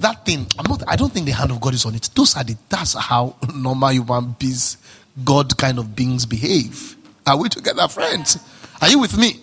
[0.00, 0.46] that thing.
[0.58, 2.10] I'm not I don't think the hand of God is on it.
[2.14, 4.78] Those are the that's how normal human beings,
[5.24, 6.96] God kind of beings behave.
[7.26, 8.38] Are we together, friends?
[8.80, 9.40] Are you with me?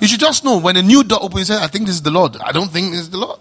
[0.00, 2.10] You should just know when a new door opens, say, I think this is the
[2.10, 2.36] Lord.
[2.36, 3.40] I don't think this is the Lord.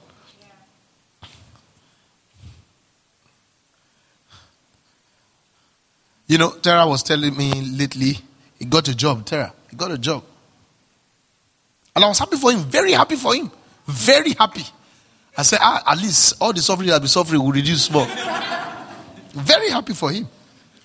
[6.25, 8.17] You know, Tara was telling me lately,
[8.59, 9.25] he got a job.
[9.25, 10.23] Tara, he got a job.
[11.97, 13.49] And I was happy for him, very happy for him,
[13.87, 14.61] very happy.
[15.35, 18.05] I said, ah, at least all the suffering that be suffering will reduce more.
[19.33, 20.27] very happy for him.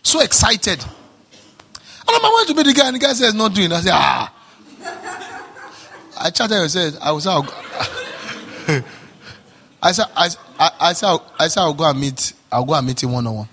[0.03, 0.83] So excited.
[0.83, 0.91] And
[2.09, 3.71] I went to meet the guy, and the guy says, not doing.
[3.73, 4.35] I said, ah.
[6.19, 7.45] I chatted and said, I was out.
[9.83, 12.87] I said, I, I, I, said, I said, I'll go and meet, I'll go and
[12.87, 13.49] meet him one on one.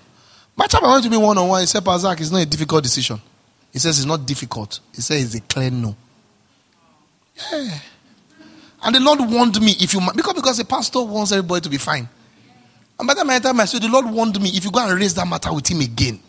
[0.56, 2.46] My time I went to meet one on one, he said, Pazak, it's not a
[2.46, 3.20] difficult decision.
[3.70, 4.80] He says it's not difficult.
[4.94, 5.94] He says it's a clear no.
[7.52, 7.78] Yeah.
[8.82, 11.76] And the Lord warned me if you because because the pastor wants everybody to be
[11.76, 12.08] fine.
[12.98, 15.14] And by the time I said the Lord warned me if you go and raise
[15.14, 16.20] that matter with him again.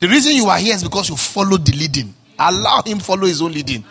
[0.00, 2.14] The reason you are here is because you followed the leading.
[2.38, 3.84] Allow him follow his own leading.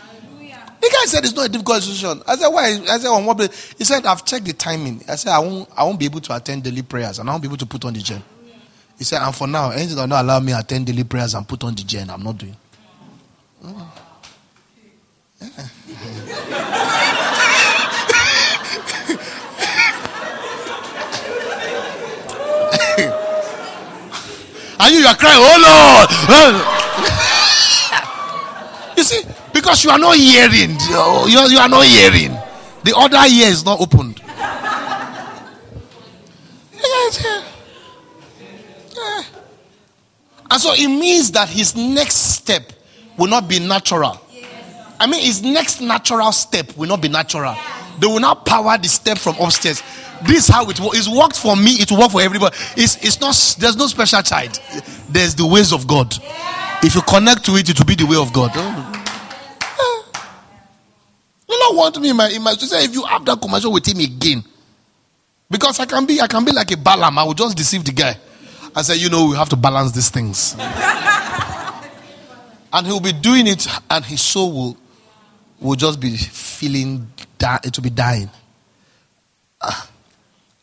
[0.80, 2.22] The guy said it's not a difficult decision.
[2.28, 2.66] I said, why?
[2.88, 3.42] I said, on what?
[3.78, 5.04] He said, I've checked the timing.
[5.10, 7.42] I said, I won't, I won't be able to attend daily prayers and I won't
[7.42, 8.24] be able to put on the gen.
[8.98, 11.48] He said, and for now, anything that not allow me to attend daily prayers and
[11.48, 12.56] put on the gen, I'm not doing.
[13.64, 14.07] Oh.
[24.80, 25.58] And you, you are crying, oh
[28.88, 28.98] Lord.
[28.98, 29.24] you see,
[29.54, 30.78] because you are not hearing.
[30.92, 32.32] Oh, you are, you are not hearing.
[32.84, 34.22] The other ear is not opened.
[40.50, 42.72] And so it means that his next step
[43.18, 44.22] will not be natural.
[45.00, 47.56] I mean, his next natural step will not be natural.
[48.00, 49.82] They will not power the step from upstairs.
[50.26, 50.98] This is how it works.
[50.98, 52.56] It's worked for me, it will work for everybody.
[52.76, 54.60] It's, it's not, there's no special child.
[55.10, 56.16] There's the ways of God.
[56.84, 58.52] If you connect to it, it will be the way of God.
[58.56, 59.04] Oh.
[59.62, 60.44] Ah.
[61.50, 63.88] You don't want me in my, in my say if you have that conversation with
[63.88, 64.44] him again.
[65.50, 67.18] Because I can be I can be like a Balaam.
[67.18, 68.18] I will just deceive the guy.
[68.76, 70.56] I say, you know, we have to balance these things.
[70.60, 74.78] and he'll be doing it, and his soul will
[75.60, 78.30] will just be feeling that it will be dying.
[79.62, 79.90] Ah.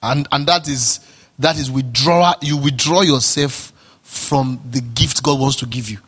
[0.02, 1.00] And and that is
[1.38, 3.72] that is withdraw you withdraw yourself
[4.02, 5.98] from the gift God wants to give you.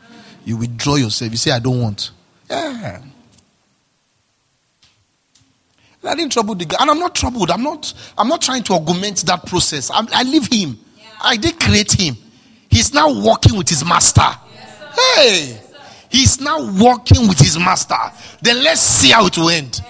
[0.45, 1.31] You withdraw yourself.
[1.31, 2.11] You say, I don't want.
[2.49, 3.03] Yeah.
[6.05, 6.77] I didn't trouble the guy.
[6.79, 7.51] And I'm not troubled.
[7.51, 9.91] I'm not I'm not trying to augment that process.
[9.93, 10.79] I'm, i leave him.
[10.97, 11.05] Yeah.
[11.21, 12.17] I did create him.
[12.71, 14.21] He's now working with his master.
[14.21, 15.66] Yes, hey.
[16.11, 17.97] He's now working with his master.
[18.41, 19.81] Then let's see how it will end.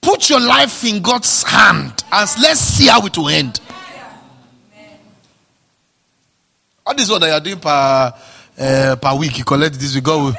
[0.00, 3.60] Put your life in God's hand and let's see how it will end.
[6.86, 8.12] All this what you are doing per
[8.58, 10.04] uh, per week, you collect this week.
[10.04, 10.32] God will,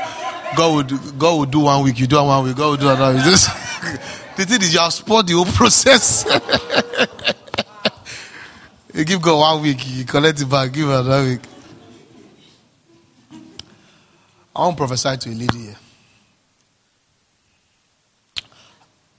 [0.56, 3.16] God would God will do one week, you do one week, God will do another
[3.16, 3.26] week.
[3.26, 3.48] This,
[4.38, 6.26] the thing is, you have spoiled the whole process.
[8.96, 11.42] you give God one week, you collect it back, give another week.
[14.56, 15.76] I want to prophesy to a lady here.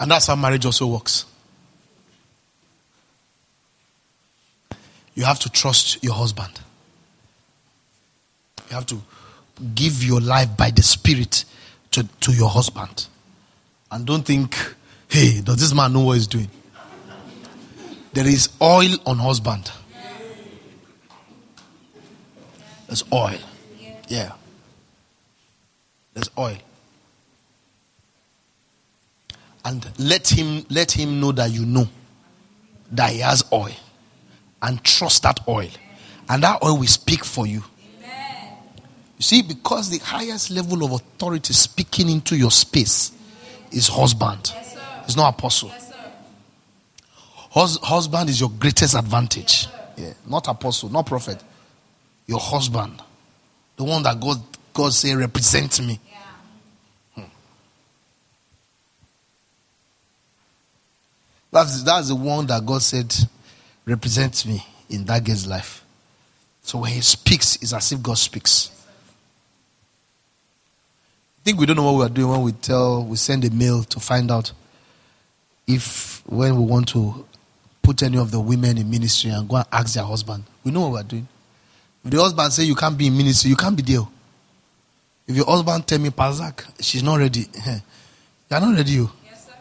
[0.00, 1.26] And that's how marriage also works.
[5.14, 6.60] You have to trust your husband.
[8.70, 9.00] You have to
[9.74, 11.44] give your life by the Spirit
[11.92, 13.06] to, to your husband.
[13.90, 14.56] And don't think,
[15.08, 16.48] hey, does this man know what he's doing?
[18.16, 19.70] There is oil on husband.
[22.86, 23.38] There's oil.
[24.08, 24.32] Yeah.
[26.14, 26.56] There's oil.
[29.66, 31.88] And let him let him know that you know
[32.92, 33.76] that he has oil.
[34.62, 35.68] And trust that oil.
[36.30, 37.62] And that oil will speak for you.
[39.18, 43.12] You see, because the highest level of authority speaking into your space
[43.70, 44.52] is husband.
[44.54, 45.68] Yes, it's not apostle.
[45.68, 45.85] Yes,
[47.56, 49.66] Hus- husband is your greatest advantage.
[49.96, 51.42] Yeah, not apostle, not prophet.
[52.26, 53.02] Your husband.
[53.76, 54.42] The one that God,
[54.74, 55.98] God say represent me.
[56.06, 56.18] Yeah.
[57.14, 57.30] Hmm.
[61.50, 63.14] That's, that's the one that God said
[63.86, 65.82] represents me in that guy's life.
[66.62, 68.70] So when he speaks, it's as if God speaks
[71.46, 73.50] I think we don't know what we are doing when we tell, we send a
[73.50, 74.50] mail to find out
[75.68, 77.24] if, when we want to
[77.86, 80.42] put any of the women in ministry and go and ask their husband.
[80.64, 81.28] We know what we are doing.
[82.04, 84.02] If the husband say you can't be in ministry, you can't be there.
[85.28, 87.46] If your husband tell me, Pazak, she's not ready.
[88.50, 89.10] You're not ready, you.
[89.24, 89.52] Yes, sir.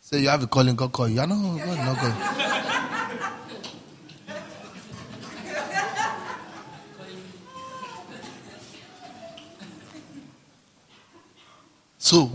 [0.00, 1.16] Say you have a calling, God call you.
[1.16, 2.16] You're not, God not calling.
[11.98, 12.30] So,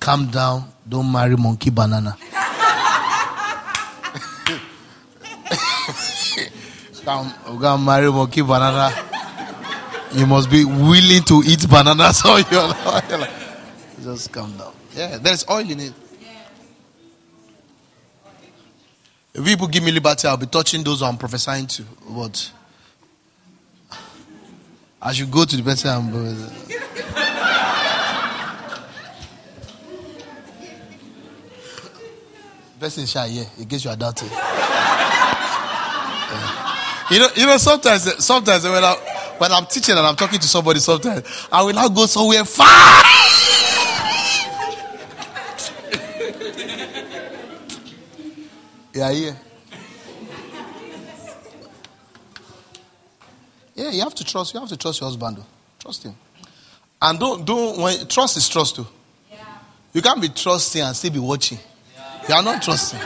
[0.00, 0.72] calm down.
[0.88, 2.16] Don't marry monkey banana.
[7.48, 8.92] We're gonna marry monkey banana.
[10.12, 13.62] You must be willing to eat bananas all your life.
[14.02, 14.72] Just calm down.
[14.94, 15.92] Yeah, there's oil in it.
[19.34, 21.82] If people give me liberty, I'll be touching those I'm prophesying to.
[21.82, 22.50] What?
[25.02, 27.25] I should go to the person I'm.
[32.78, 34.28] Person shy here in case you are doubting.
[34.28, 34.66] yeah.
[37.10, 38.94] You know, you know, sometimes, sometimes when I
[39.38, 42.66] when I'm teaching and I'm talking to somebody, sometimes I will now go somewhere far.
[48.92, 49.32] yeah, yeah.
[53.74, 54.52] Yeah, you have to trust.
[54.52, 55.38] You have to trust your husband.
[55.38, 55.46] Though.
[55.78, 56.14] Trust him,
[57.00, 57.78] and don't don't.
[57.80, 58.86] When, trust is trust too.
[59.30, 59.38] Yeah.
[59.94, 61.58] You can't be trusting and still be watching.
[62.28, 63.00] You are not trusting.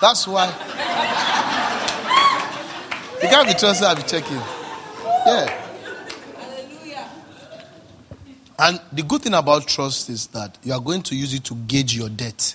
[0.00, 0.46] That's why.
[3.22, 4.36] You can't be trusting and be checking.
[4.36, 5.64] Yeah.
[6.36, 7.08] Hallelujah.
[8.58, 11.54] And the good thing about trust is that you are going to use it to
[11.54, 12.54] gauge your debt.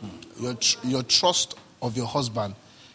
[0.00, 0.42] Hmm.
[0.42, 2.54] Your, tr- your trust of your husband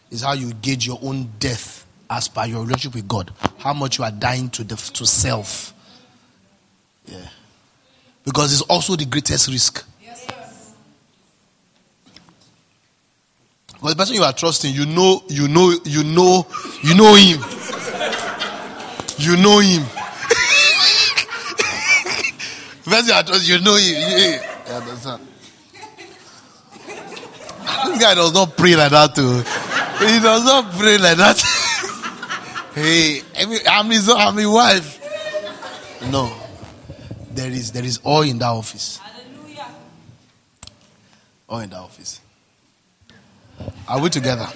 [0.09, 3.31] is how you gauge your own death as per your relationship with God.
[3.57, 5.73] How much you are dying to, the, to self.
[7.05, 7.27] Yeah.
[8.25, 9.85] Because it's also the greatest risk.
[10.01, 10.25] Yes,
[13.67, 16.47] Because the person you are trusting, you know, you know, you know,
[16.83, 17.39] you know him.
[19.17, 19.83] You know him.
[22.83, 24.41] the person you are trusting, you know him.
[24.67, 25.27] You understand?
[27.85, 29.43] this guy does not pray like that too.
[30.03, 31.37] He does not pray like that.
[32.73, 33.21] hey,
[33.69, 36.01] I'm his, I'm his wife.
[36.09, 36.44] No.
[37.35, 38.97] There is there is oil in that office.
[38.97, 39.67] Hallelujah.
[41.51, 42.21] Oil in that office.
[43.89, 44.47] Are we together?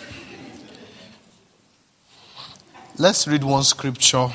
[2.98, 4.30] Let's read one scripture.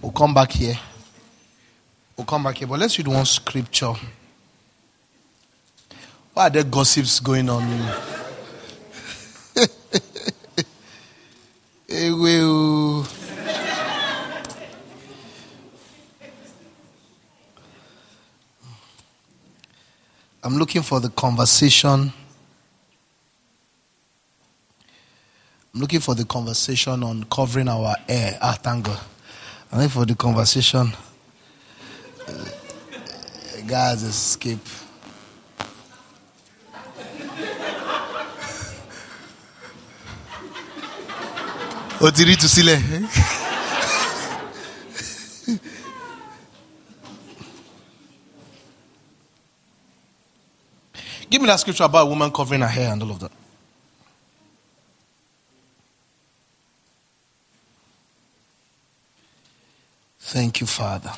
[0.00, 0.78] We'll come back here.
[2.16, 3.92] We'll come back here, but let's read one scripture.
[6.32, 7.62] Why are there gossips going on?
[20.48, 22.10] I'm looking for the conversation.
[25.74, 28.38] I'm looking for the conversation on covering our air.
[28.40, 28.98] Ah, thank God.
[29.70, 30.90] I'm looking for the conversation.
[32.26, 32.44] Uh,
[33.66, 34.58] guys, escape.
[42.00, 42.36] o ti rí
[51.30, 53.32] Give me that scripture about a woman covering her hair and all of that.
[60.20, 61.12] Thank you, Father.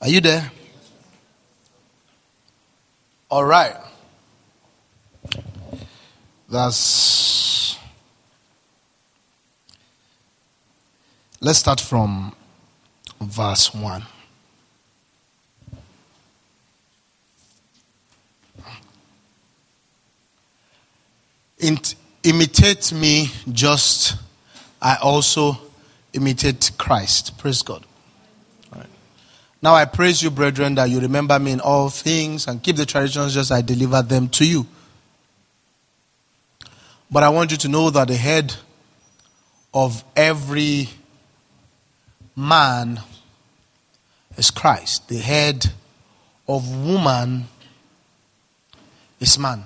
[0.00, 0.50] Are you there?
[3.30, 3.74] All right.
[6.48, 7.78] That's.
[11.40, 12.34] Let's start from
[13.20, 14.02] verse 1.
[21.62, 24.16] Imitate me just
[24.80, 25.58] I also
[26.12, 27.38] imitate Christ.
[27.38, 27.84] Praise God.
[29.62, 32.84] Now I praise you, brethren, that you remember me in all things and keep the
[32.84, 34.66] traditions just I deliver them to you.
[37.08, 38.56] But I want you to know that the head
[39.72, 40.88] of every
[42.34, 43.00] man
[44.36, 45.08] is Christ.
[45.08, 45.66] The head
[46.48, 47.44] of woman
[49.20, 49.64] is man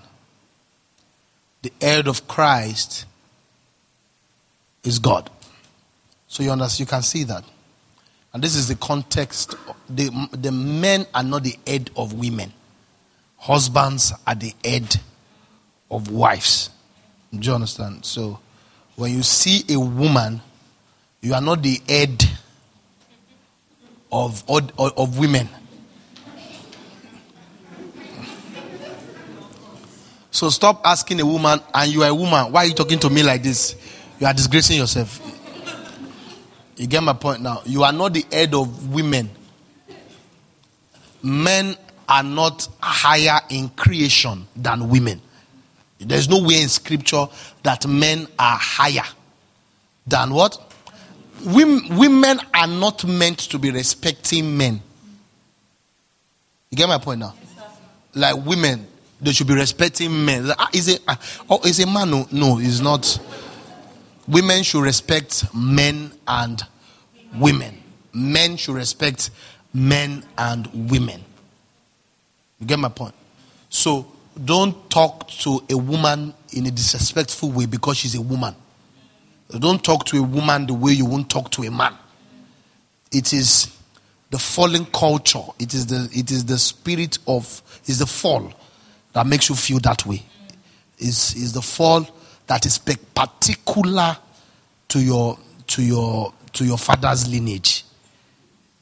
[1.66, 3.06] the head of Christ
[4.84, 5.30] is God.
[6.28, 7.44] So you understand, you can see that.
[8.32, 9.54] And this is the context.
[9.88, 12.52] The, the men are not the head of women.
[13.38, 14.96] Husbands are the head
[15.90, 16.70] of wives.
[17.32, 18.04] Do you understand?
[18.04, 18.38] So
[18.94, 20.40] when you see a woman,
[21.20, 22.24] you are not the head
[24.12, 25.48] of, of, of women.
[30.36, 33.08] So stop asking a woman, and you are a woman, why are you talking to
[33.08, 33.74] me like this?
[34.20, 35.18] You are disgracing yourself.
[36.76, 37.62] You get my point now.
[37.64, 39.30] You are not the head of women.
[41.22, 41.74] Men
[42.06, 45.22] are not higher in creation than women.
[45.98, 47.24] There's no way in scripture
[47.62, 49.08] that men are higher
[50.06, 50.58] than what?
[51.46, 54.82] Women are not meant to be respecting men.
[56.68, 57.32] You get my point now?
[58.14, 58.86] Like women,
[59.20, 60.50] they should be respecting men.
[60.58, 61.02] Ah, is it?
[61.06, 61.16] Uh,
[61.48, 62.10] oh, is a man?
[62.10, 63.18] No, no, it's not.
[64.28, 66.62] Women should respect men and
[67.36, 67.82] women.
[68.12, 69.30] Men should respect
[69.72, 71.22] men and women.
[72.58, 73.14] You get my point?
[73.68, 74.06] So
[74.42, 78.54] don't talk to a woman in a disrespectful way because she's a woman.
[79.50, 81.94] Don't talk to a woman the way you won't talk to a man.
[83.12, 83.72] It is
[84.30, 85.44] the fallen culture.
[85.58, 88.52] It is the it is the spirit of is the fall
[89.16, 90.22] that makes you feel that way.
[90.98, 92.06] Is is the fall
[92.48, 94.14] that is particular
[94.88, 95.38] to your
[95.68, 97.84] to your to your father's lineage.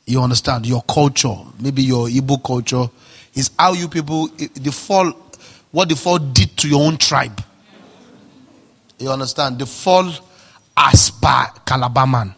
[0.07, 2.91] You understand your culture, maybe your Igbo culture
[3.35, 5.13] is how you people the fall,
[5.71, 7.41] what the fall did to your own tribe.
[8.99, 10.11] You understand the fall
[10.77, 12.35] as per Calabar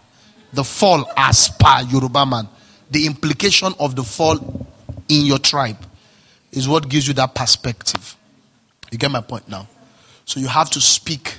[0.53, 2.47] the fall as per Yoruba man,
[2.91, 4.37] the implication of the fall
[5.09, 5.79] in your tribe
[6.57, 8.17] is what gives you that perspective.
[8.91, 9.69] You get my point now?
[10.25, 11.37] So you have to speak.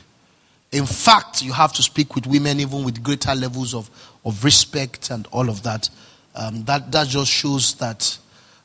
[0.72, 3.90] In fact, you have to speak with women even with greater levels of,
[4.24, 5.90] of respect and all of that.
[6.36, 8.18] Um, that, that just shows that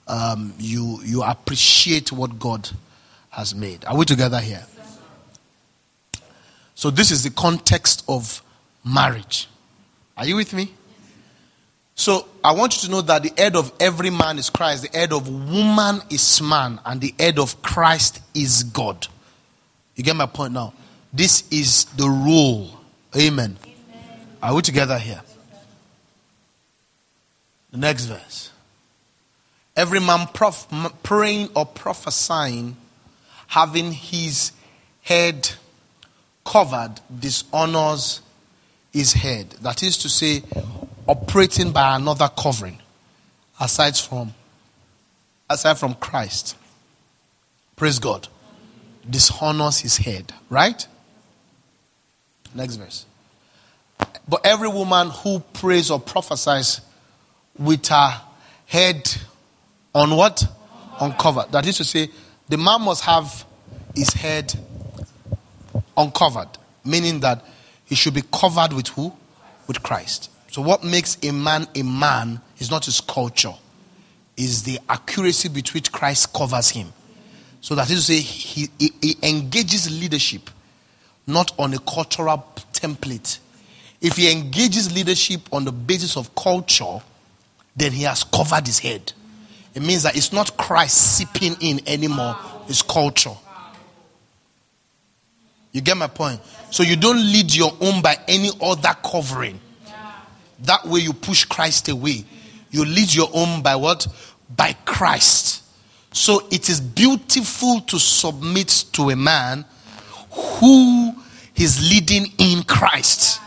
[0.06, 2.68] um, you, you appreciate what God
[3.30, 3.84] has made.
[3.86, 4.64] Are we together here?
[6.74, 8.42] So, this is the context of
[8.84, 9.48] marriage.
[10.16, 10.74] Are you with me?
[11.94, 14.98] So I want you to know that the head of every man is Christ, the
[14.98, 19.06] head of woman is man, and the head of Christ is God.
[19.94, 20.72] You get my point now?
[21.12, 22.80] This is the rule.
[23.14, 23.58] Amen.
[23.62, 24.26] Amen.
[24.42, 25.20] Are we together here?
[27.70, 28.50] The next verse.
[29.76, 30.66] Every man prof-
[31.02, 32.76] praying or prophesying
[33.52, 34.52] having his
[35.02, 35.50] head
[36.42, 38.22] covered dishonors
[38.90, 39.50] his head.
[39.60, 40.42] That is to say,
[41.06, 42.78] operating by another covering
[43.60, 44.34] aside from
[45.48, 46.56] aside from Christ.
[47.76, 48.28] Praise God.
[49.08, 50.86] Dishonors his head, right?
[52.54, 53.06] Next verse.
[54.28, 56.80] But every woman who prays or prophesies
[57.58, 58.20] with her
[58.66, 59.10] head
[59.94, 60.44] on what?
[61.00, 61.50] Uncovered.
[61.52, 62.08] That is to say,
[62.48, 63.44] the man must have
[63.94, 64.52] his head
[65.96, 66.48] uncovered,
[66.84, 67.44] meaning that
[67.84, 69.12] he should be covered with who?
[69.66, 70.30] With Christ.
[70.52, 73.54] So, what makes a man a man is not his culture,
[74.36, 76.92] is the accuracy with which Christ covers him.
[77.62, 80.50] So that is to say, he, he, he engages leadership
[81.26, 83.38] not on a cultural template.
[84.02, 87.00] If he engages leadership on the basis of culture,
[87.74, 89.10] then he has covered his head.
[89.74, 92.36] It means that it's not Christ seeping in anymore,
[92.68, 93.36] it's culture.
[95.70, 96.42] You get my point?
[96.70, 99.58] So you don't lead your own by any other covering.
[100.62, 102.24] That way you push Christ away.
[102.70, 104.06] You lead your own by what?
[104.54, 105.62] By Christ.
[106.12, 109.64] So it is beautiful to submit to a man
[110.30, 111.14] who
[111.56, 113.40] is leading in Christ.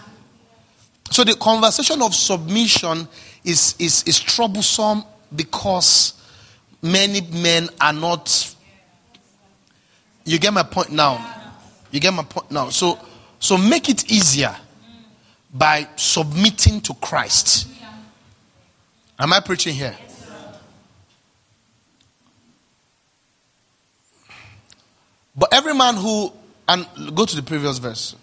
[1.12, 3.08] So the conversation of submission
[3.44, 5.04] is, is, is troublesome
[5.36, 6.14] because
[6.82, 8.56] many men are not.
[10.26, 11.54] You get my point now?
[11.92, 12.70] You get my point now?
[12.70, 13.00] So,
[13.40, 14.56] so make it easier
[15.58, 17.68] by submitting to Christ.
[19.18, 19.96] Am I preaching here?
[25.38, 26.32] But every man who,
[26.68, 28.16] and go to the previous verse.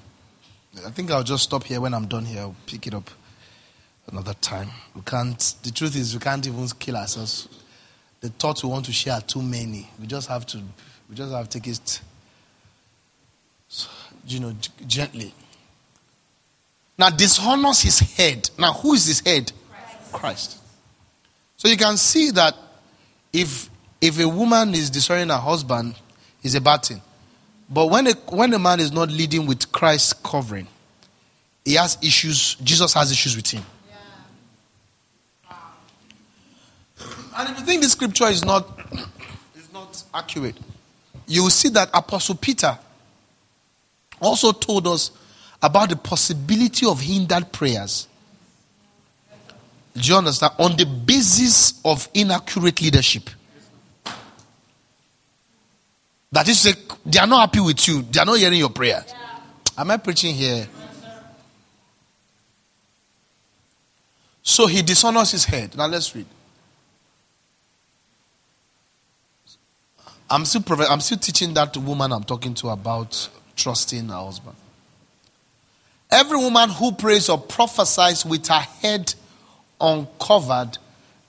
[0.86, 2.40] I think I'll just stop here when I'm done here.
[2.40, 3.10] I'll pick it up
[4.10, 4.70] another time.
[4.94, 7.48] We can't, the truth is, we can't even kill ourselves.
[8.20, 9.88] The thoughts we want to share are too many.
[10.00, 10.62] We just have to,
[11.08, 12.00] we just have to take it,
[14.26, 14.54] you know,
[14.86, 15.34] gently.
[17.02, 18.48] Now, dishonors his head.
[18.56, 19.50] Now, who is his head?
[19.68, 20.12] Christ.
[20.12, 20.58] Christ.
[21.56, 22.54] So you can see that
[23.32, 23.68] if
[24.00, 25.96] if a woman is dishonoring her husband,
[26.44, 27.02] it's a bad thing.
[27.68, 30.68] But when a, when a man is not leading with Christ's covering,
[31.64, 32.54] he has issues.
[32.62, 33.64] Jesus has issues with him.
[35.48, 35.56] Yeah.
[37.36, 38.78] And if you think this scripture is not
[39.56, 40.56] is not accurate,
[41.26, 42.78] you will see that Apostle Peter
[44.20, 45.10] also told us
[45.62, 48.08] about the possibility of hindered prayers.
[49.94, 50.54] Do you understand?
[50.58, 53.30] On the basis of inaccurate leadership.
[56.32, 56.74] That is,
[57.04, 58.02] they are not happy with you.
[58.02, 59.04] They are not hearing your prayer.
[59.06, 59.14] Yeah.
[59.78, 60.66] Am I preaching here?
[64.42, 65.76] So he dishonors his head.
[65.76, 66.26] Now let's read.
[70.28, 74.56] I'm still, I'm still teaching that woman I'm talking to about trusting her husband.
[76.12, 79.14] Every woman who prays or prophesies with her head
[79.80, 80.76] uncovered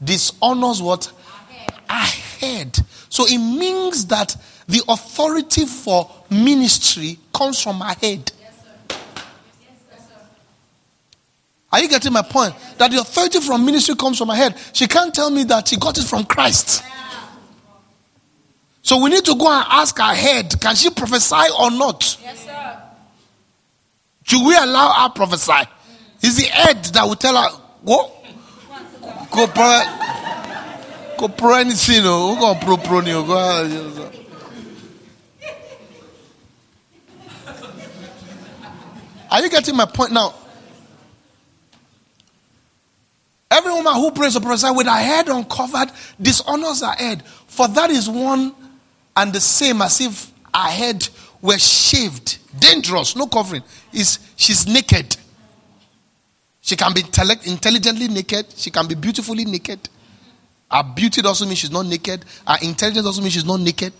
[0.03, 1.09] dishonors what?
[1.89, 2.05] Her
[2.39, 2.77] head.
[3.07, 4.35] So it means that
[4.67, 8.31] the authority for ministry comes from her head.
[11.71, 12.53] Are you getting my point?
[12.77, 14.55] That the authority from ministry comes from her head.
[14.73, 16.83] She can't tell me that she got it from Christ.
[18.81, 22.17] So we need to go and ask her head, can she prophesy or not?
[22.21, 22.62] Yes, sir.
[24.23, 25.67] Should we allow her prophesy?
[26.21, 28.11] Is the head that will tell her, go,
[29.29, 29.83] go pray,
[31.17, 34.11] go pray anything, oh, go pro pro, go.
[39.29, 40.33] Are you getting my point now?
[43.49, 45.91] Every woman who prays or prophesies with her head uncovered
[46.21, 48.55] dishonors her head, for that is one
[49.15, 51.07] and the same as if her head
[51.41, 52.37] were shaved.
[52.57, 53.63] Dangerous, no covering.
[53.91, 55.17] Is she's naked.
[56.61, 58.45] She can be intelligently naked.
[58.55, 59.89] She can be beautifully naked.
[60.71, 62.25] Her beauty doesn't mean she's not naked.
[62.47, 63.93] Her intelligence doesn't mean she's not naked.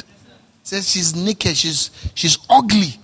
[0.64, 1.58] Says she's naked.
[1.58, 3.00] She's she's ugly.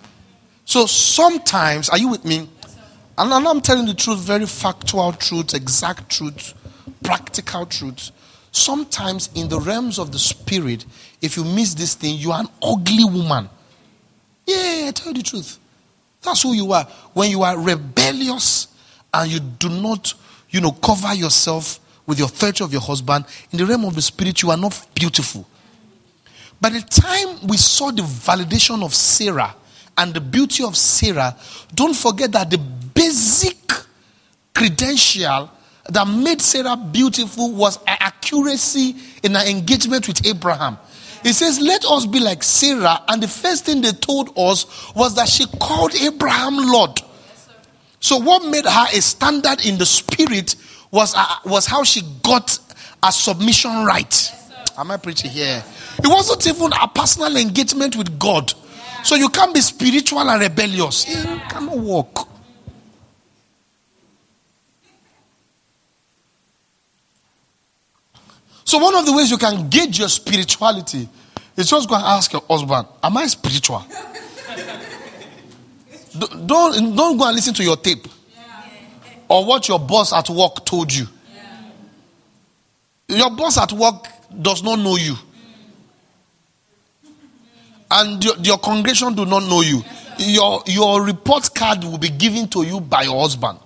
[0.66, 2.48] So sometimes, are you with me?
[3.18, 6.54] And I'm telling the truth, very factual truth, exact truth,
[7.04, 8.12] practical truth.
[8.52, 10.86] Sometimes in the realms of the spirit,
[11.22, 13.50] if you miss this thing, you are an ugly woman.
[14.50, 15.60] Yeah, tell you the truth.
[16.22, 16.86] That's who you are.
[17.14, 18.68] When you are rebellious
[19.14, 20.14] and you do not,
[20.50, 24.02] you know, cover yourself with your authority of your husband, in the realm of the
[24.02, 25.48] spirit, you are not beautiful.
[26.60, 29.56] By the time we saw the validation of Sarah,
[30.00, 31.36] and the beauty of Sarah,
[31.76, 33.58] don't forget that the basic
[34.56, 35.52] credential
[35.90, 40.78] that made Sarah beautiful was accuracy in her engagement with Abraham.
[41.24, 43.02] He says, Let us be like Sarah.
[43.08, 47.00] And the first thing they told us was that she called Abraham Lord.
[48.00, 50.56] So, what made her a standard in the spirit
[50.92, 52.58] was, uh, was how she got
[53.04, 54.34] a submission right.
[54.78, 55.64] Am I preaching here?
[55.98, 58.54] It wasn't even a personal engagement with God.
[59.04, 61.06] So, you can't be spiritual and rebellious.
[61.08, 62.28] It cannot work.
[68.70, 71.10] So, one of the ways you can gauge your spirituality
[71.58, 73.84] is just go and ask your husband, Am I spiritual?
[76.46, 78.08] don't, don't go and listen to your tape
[79.28, 81.08] or what your boss at work told you.
[83.08, 84.06] Your boss at work
[84.40, 85.16] does not know you.
[87.90, 89.82] And your, your congregation do not know you.
[90.20, 93.58] Your, your report card will be given to you by your husband.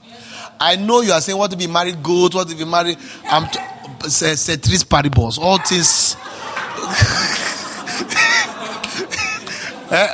[0.61, 2.35] I know you are saying, What if you marry goat?
[2.35, 2.97] What if you married?
[3.25, 3.59] I'm t-
[4.09, 6.15] Ceteris paribus, all things.
[9.91, 10.07] eh,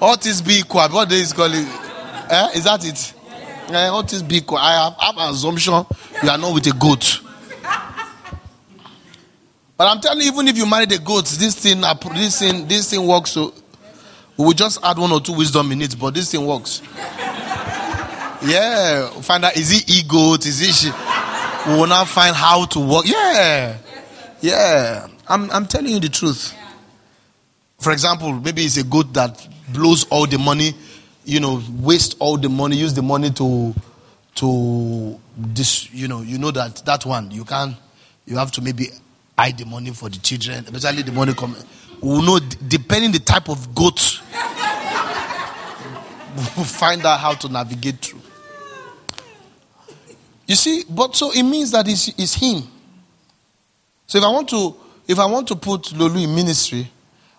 [0.00, 0.88] all things be equal.
[0.88, 1.66] What is calling?
[2.30, 3.14] Eh, is that it?
[3.72, 4.58] Eh, all things be equal.
[4.58, 5.84] I have, have an assumption
[6.22, 7.20] you are not with a goat.
[9.78, 11.82] But I'm telling you, even if you marry the goats, this thing,
[12.14, 13.32] this thing, this thing works.
[13.32, 13.52] So
[14.36, 16.80] we will just add one or two wisdom in it, but this thing works.
[18.42, 20.46] Yeah, find out is it e goat?
[20.46, 20.90] Is it she?
[21.66, 23.04] We will now find how to work.
[23.06, 23.76] Yeah.
[24.40, 25.08] Yeah.
[25.28, 26.54] I'm, I'm telling you the truth.
[27.80, 30.74] For example, maybe it's a goat that blows all the money,
[31.24, 33.74] you know, waste all the money, use the money to,
[34.36, 37.76] to this, you know, you know that that one, you can,
[38.26, 38.88] you have to maybe
[39.36, 41.62] hide the money for the children, especially the money coming.
[42.00, 42.38] We will know,
[42.68, 44.20] depending the type of goat,
[46.56, 48.20] we'll find out how to navigate through.
[50.46, 52.62] You see, but so it means that it's, it's him.
[54.06, 54.76] So if I want to,
[55.08, 56.88] if I want to put Lulu in ministry,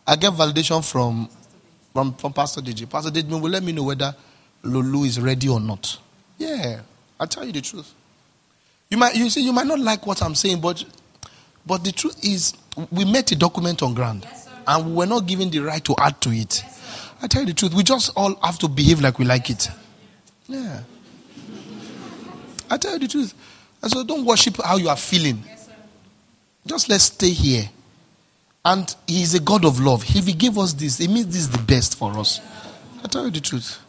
[0.06, 1.30] I get validation from
[1.94, 2.88] from, from Pastor DJ.
[2.88, 4.16] Pastor DJ will let me know whether
[4.62, 5.98] Lulu is ready or not.
[6.38, 6.82] Yeah,
[7.20, 7.92] i tell you the truth.
[8.90, 10.84] You might you see you might not like what I'm saying, but
[11.66, 12.54] but the truth is
[12.92, 15.96] we met a document on ground yes, and we were not given the right to
[15.98, 16.62] add to it.
[16.64, 19.50] Yes, I tell you the truth, we just all have to behave like we like
[19.50, 19.68] it.
[20.48, 20.82] Yeah.
[22.70, 23.34] I tell you the truth.
[23.82, 25.44] And so don't worship how you are feeling.
[25.46, 25.70] Yes,
[26.66, 27.70] Just let's stay here.
[28.66, 30.04] And He is a God of love.
[30.04, 32.42] If He gave us this, it means this is the best for us.
[33.04, 33.80] I tell you the truth.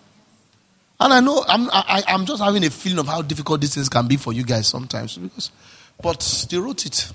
[1.01, 3.61] And I know I'm, I, am i am just having a feeling of how difficult
[3.61, 5.17] this things can be for you guys sometimes.
[5.17, 5.51] Because,
[6.03, 7.13] but they wrote it.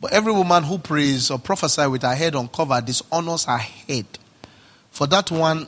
[0.00, 4.06] but every woman who prays or prophesies with her head uncovered dishonors her head.
[4.90, 5.66] For that one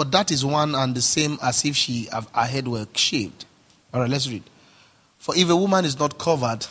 [0.00, 3.44] for that is one and the same as if she have, her head were shaved.
[3.92, 4.42] All right, let's read.
[5.18, 6.66] For if a woman is not covered,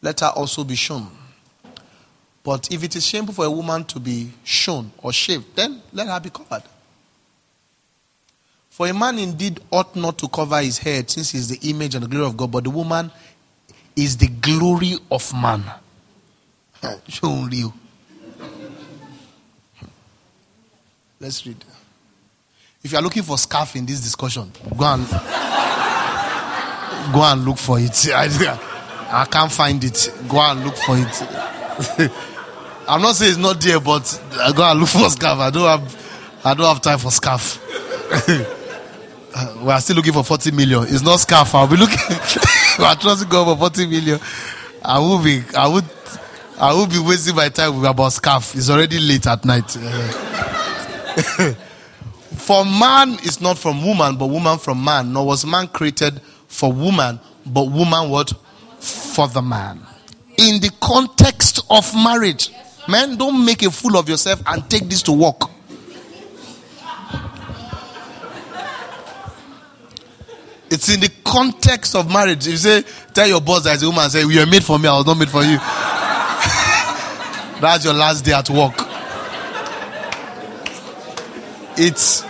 [0.00, 1.06] let her also be shown.
[2.42, 6.08] But if it is shameful for a woman to be shown or shaved, then let
[6.08, 6.64] her be covered.
[8.70, 11.94] For a man indeed ought not to cover his head, since he is the image
[11.94, 13.12] and the glory of God, but the woman
[13.94, 15.62] is the glory of man.
[17.08, 17.72] Show you.
[21.20, 21.64] Let's read.
[22.84, 25.08] If you are looking for scarf in this discussion, go and
[27.12, 28.08] go and look for it.
[28.08, 28.26] I,
[29.22, 30.12] I can't find it.
[30.28, 32.10] Go and look for it.
[32.88, 35.38] I'm not saying it's not there, but I go and look for scarf.
[35.38, 37.60] I don't have I don't have time for scarf.
[39.62, 40.82] we are still looking for 40 million.
[40.82, 41.54] It's not scarf.
[41.54, 41.98] I'll be looking.
[42.80, 44.18] we are trusting God for 40 million.
[44.84, 45.44] I will be.
[45.56, 45.84] I would.
[46.58, 48.56] I will be wasting my time with about scarf.
[48.56, 49.76] It's already late at night.
[52.36, 55.12] For man is not from woman, but woman from man.
[55.12, 58.32] Nor was man created for woman, but woman what?
[58.80, 59.80] For the man.
[60.38, 62.50] In the context of marriage.
[62.88, 65.48] Man, don't make a fool of yourself and take this to work.
[70.72, 72.46] It's in the context of marriage.
[72.46, 72.82] You say,
[73.12, 75.04] tell your boss that as a woman, say, You are made for me, I was
[75.04, 75.58] not made for you.
[77.60, 78.81] That's your last day at work.
[81.76, 82.24] It's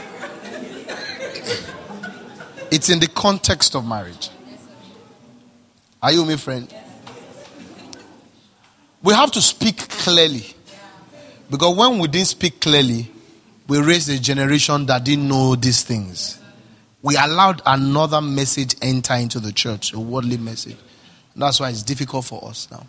[2.70, 4.30] it's in the context of marriage.
[6.02, 6.72] Are you my friend?
[9.02, 10.46] We have to speak clearly.
[11.50, 13.10] Because when we didn't speak clearly,
[13.68, 16.40] we raised a generation that didn't know these things.
[17.02, 20.76] We allowed another message enter into the church, a worldly message.
[21.34, 22.86] That's why it's difficult for us now.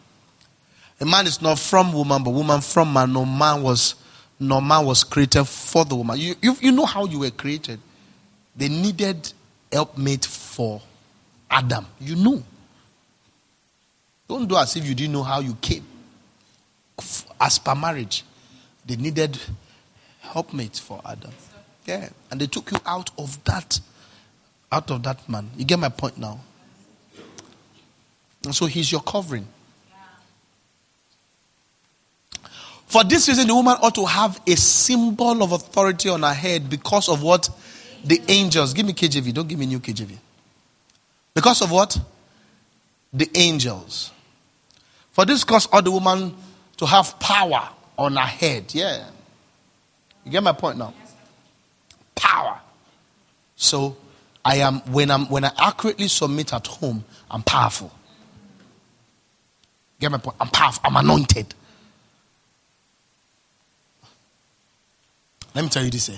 [1.01, 3.11] A man is not from woman, but woman from man.
[3.11, 3.95] No man was,
[4.39, 6.17] no man was created for the woman.
[6.17, 7.79] You, you, you know how you were created.
[8.55, 9.31] They needed
[9.71, 10.81] helpmate for
[11.49, 11.85] Adam.
[11.99, 12.43] You know.
[14.27, 15.85] Don't do as if you didn't know how you came.
[17.39, 18.23] As per marriage,
[18.85, 19.37] they needed
[20.21, 21.31] helpmate for Adam.
[21.85, 23.79] Yeah, and they took you out of that,
[24.71, 25.49] out of that man.
[25.57, 26.39] You get my point now.
[28.45, 29.47] And so he's your covering.
[32.93, 36.69] For this reason, the woman ought to have a symbol of authority on her head
[36.69, 37.49] because of what?
[38.03, 38.71] The angels.
[38.71, 39.33] Give me KJV.
[39.33, 40.15] Don't give me new KJV.
[41.33, 41.97] Because of what?
[43.11, 44.11] The angels.
[45.09, 46.35] For this cause ought the woman
[46.77, 47.67] to have power
[47.97, 48.75] on her head.
[48.75, 49.07] Yeah.
[50.23, 50.93] You get my point now?
[52.13, 52.61] Power.
[53.55, 53.97] So
[54.45, 57.91] I am when I'm when I accurately submit at home, I'm powerful.
[59.99, 60.37] Get my point?
[60.39, 60.83] I'm powerful.
[60.85, 61.55] I'm anointed.
[65.55, 66.09] Let me tell you this.
[66.09, 66.17] Eh?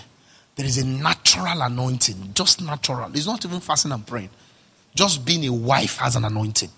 [0.55, 3.09] There is a natural anointing, just natural.
[3.13, 4.29] It's not even fasting and praying.
[4.95, 6.69] Just being a wife has an anointing.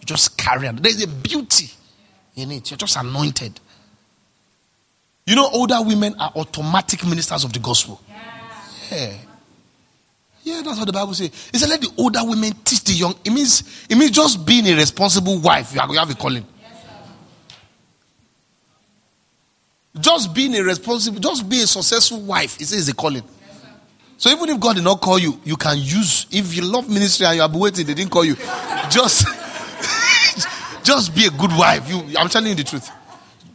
[0.00, 0.76] You just carry on.
[0.76, 1.70] There's a beauty
[2.36, 2.70] in it.
[2.70, 3.58] You're just anointed.
[5.26, 8.00] You know, older women are automatic ministers of the gospel.
[8.90, 9.14] Yeah.
[10.44, 11.28] Yeah, that's what the Bible says.
[11.54, 13.14] It said, let the older women teach the young.
[13.24, 15.72] It means, it means just being a responsible wife.
[15.72, 16.44] You have a calling.
[20.00, 23.22] Just being a responsible, just be a successful wife, it says a calling.
[24.16, 26.26] So even if God did not call you, you can use.
[26.30, 28.36] If you love ministry and you have been waiting, they didn't call you.
[28.88, 29.26] Just,
[30.84, 31.90] just be a good wife.
[31.90, 32.88] You, I'm telling you the truth.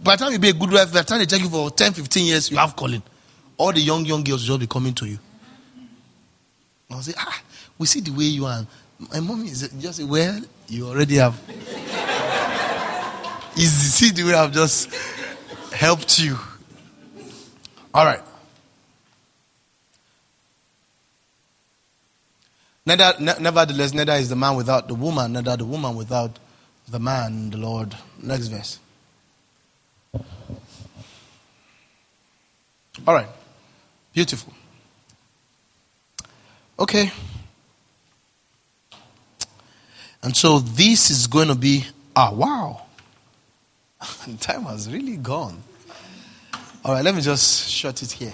[0.04, 1.72] By the time you be a good wife, by the time they check you for
[1.72, 3.02] 10, 15 years, you have calling.
[3.58, 5.18] All the young, young girls will just be coming to you.
[6.92, 7.42] I'll say, ah,
[7.78, 8.66] we see the way you are.
[9.12, 11.40] My mom is just well, you already have.
[13.58, 14.88] Is see the way I've just
[15.74, 16.38] helped you.
[17.94, 18.22] All right.
[22.86, 26.40] Neither, nevertheless, neither is the man without the woman, neither the woman without
[26.88, 27.94] the man, the Lord.
[28.22, 28.80] Next verse.
[33.06, 33.28] All right.
[34.14, 34.54] Beautiful.
[36.80, 37.12] Okay.
[40.24, 41.86] And so this is going to be,
[42.16, 42.87] ah, wow.
[44.40, 45.62] Time has really gone.
[46.84, 48.34] All right, let me just shut it here.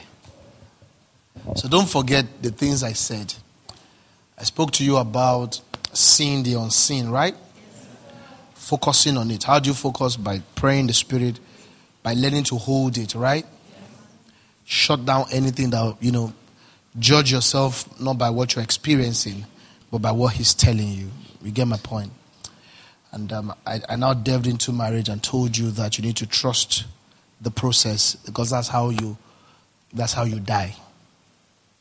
[1.55, 3.33] So don't forget the things I said.
[4.37, 5.59] I spoke to you about
[5.93, 7.35] seeing the unseen, right?
[8.53, 9.43] Focusing on it.
[9.43, 10.15] How do you focus?
[10.15, 11.39] By praying the Spirit,
[12.01, 13.45] by learning to hold it, right?
[14.65, 16.33] Shut down anything that, you know,
[16.99, 19.45] judge yourself not by what you're experiencing,
[19.91, 21.09] but by what He's telling you.
[21.41, 22.11] You get my point?
[23.13, 26.25] And um, I, I now delved into marriage and told you that you need to
[26.25, 26.85] trust
[27.39, 29.17] the process because that's how you
[29.93, 30.75] that's how you die.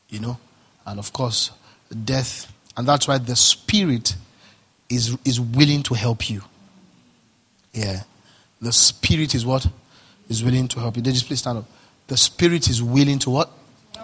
[0.09, 0.37] You know?
[0.85, 1.49] And of course,
[2.05, 4.15] death and that's why the spirit
[4.89, 6.43] is is willing to help you.
[7.73, 8.03] Yeah.
[8.61, 9.67] The spirit is what?
[10.29, 11.01] Is willing to help you.
[11.01, 11.65] Just please stand up.
[12.07, 13.49] The spirit is willing to what?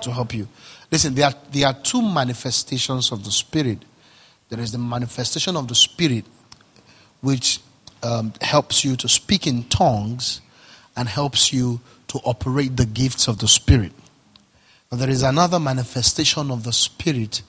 [0.01, 0.47] To help you.
[0.91, 3.79] Listen, there are, there are two manifestations of the spirit.
[4.49, 6.25] There is the manifestation of the spirit
[7.21, 7.59] which
[8.03, 10.41] um, helps you to speak in tongues
[10.95, 13.91] and helps you to operate the gifts of the Spirit.
[14.89, 17.41] But there is another manifestation of the Spirit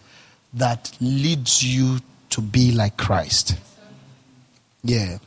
[0.53, 1.99] that leads you
[2.31, 3.57] to be like Christ.
[4.83, 5.19] Yeah.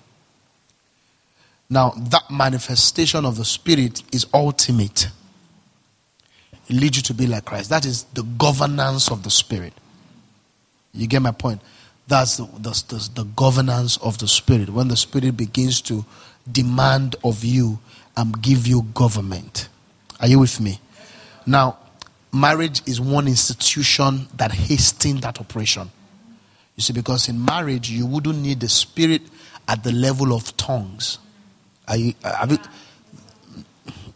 [1.70, 5.07] Now, that manifestation of the Spirit is ultimate.
[6.70, 7.70] It leads you to be like Christ.
[7.70, 9.74] That is the governance of the Spirit.
[10.94, 11.61] You get my point?
[12.07, 14.69] That's the, the, governance of the Spirit.
[14.69, 16.05] When the Spirit begins to
[16.51, 17.80] demand of you
[18.17, 19.69] and give you government.
[20.19, 20.80] Are you with me?
[21.45, 21.77] Now,
[22.31, 25.89] marriage is one institution that hastens that operation.
[26.75, 29.21] You see, because in marriage, you wouldn't need the Spirit
[29.67, 31.19] at the level of tongues.
[31.88, 32.13] Are you,
[32.49, 32.57] you,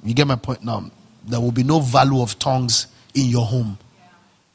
[0.03, 0.91] you get my point now?
[1.25, 3.77] There will be no value of tongues in your home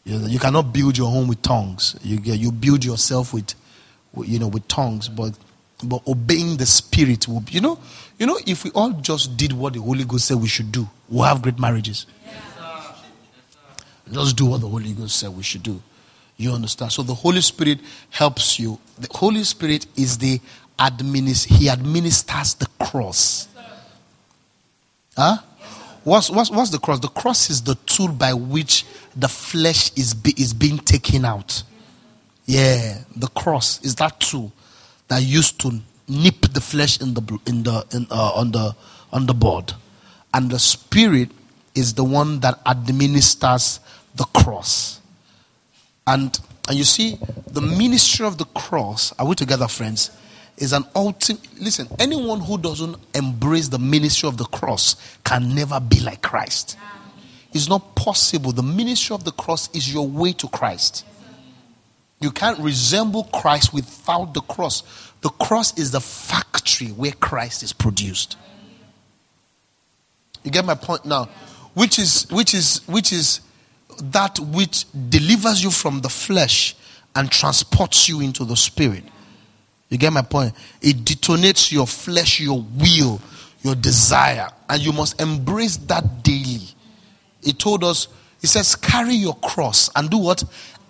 [0.04, 1.96] you, you cannot build your home with tongues.
[2.02, 3.54] You, you build yourself with,
[4.24, 5.36] you know, with tongues, but
[5.84, 7.78] but obeying the spirit will you know
[8.16, 10.88] you know if we all just did what the holy ghost said we should do
[11.08, 12.06] we'll have great marriages.
[14.10, 15.80] Just do what the holy ghost said we should do.
[16.36, 16.92] You understand?
[16.92, 17.78] So the holy spirit
[18.10, 18.78] helps you.
[18.98, 20.38] The holy spirit is the
[20.78, 23.48] administ he administers the cross.
[25.16, 25.38] Huh
[26.04, 27.00] What's, what's, what's the cross?
[27.00, 28.84] The cross is the tool by which
[29.14, 31.62] the flesh is, be, is being taken out.
[32.44, 34.52] Yeah, the cross is that tool
[35.08, 38.74] that used to nip the flesh in the in the in, uh, on the
[39.12, 39.72] on the board,
[40.34, 41.30] and the spirit
[41.74, 43.80] is the one that administers
[44.16, 45.00] the cross.
[46.06, 46.38] And
[46.68, 49.12] and you see, the ministry of the cross.
[49.18, 50.10] Are we together, friends?
[50.56, 51.40] Is an ultimate.
[51.60, 56.76] Listen, anyone who doesn't embrace the ministry of the cross can never be like Christ.
[57.52, 58.52] It's not possible.
[58.52, 61.04] The ministry of the cross is your way to Christ.
[62.20, 64.82] You can't resemble Christ without the cross.
[65.22, 68.36] The cross is the factory where Christ is produced.
[70.44, 71.28] You get my point now?
[71.74, 73.40] Which is which is which is
[74.00, 76.74] that which delivers you from the flesh
[77.14, 79.04] and transports you into the spirit.
[79.92, 80.54] You get my point?
[80.80, 83.20] It detonates your flesh, your will,
[83.62, 86.62] your desire, and you must embrace that daily.
[87.42, 88.08] He told us,
[88.40, 90.44] he says, carry your cross and do what?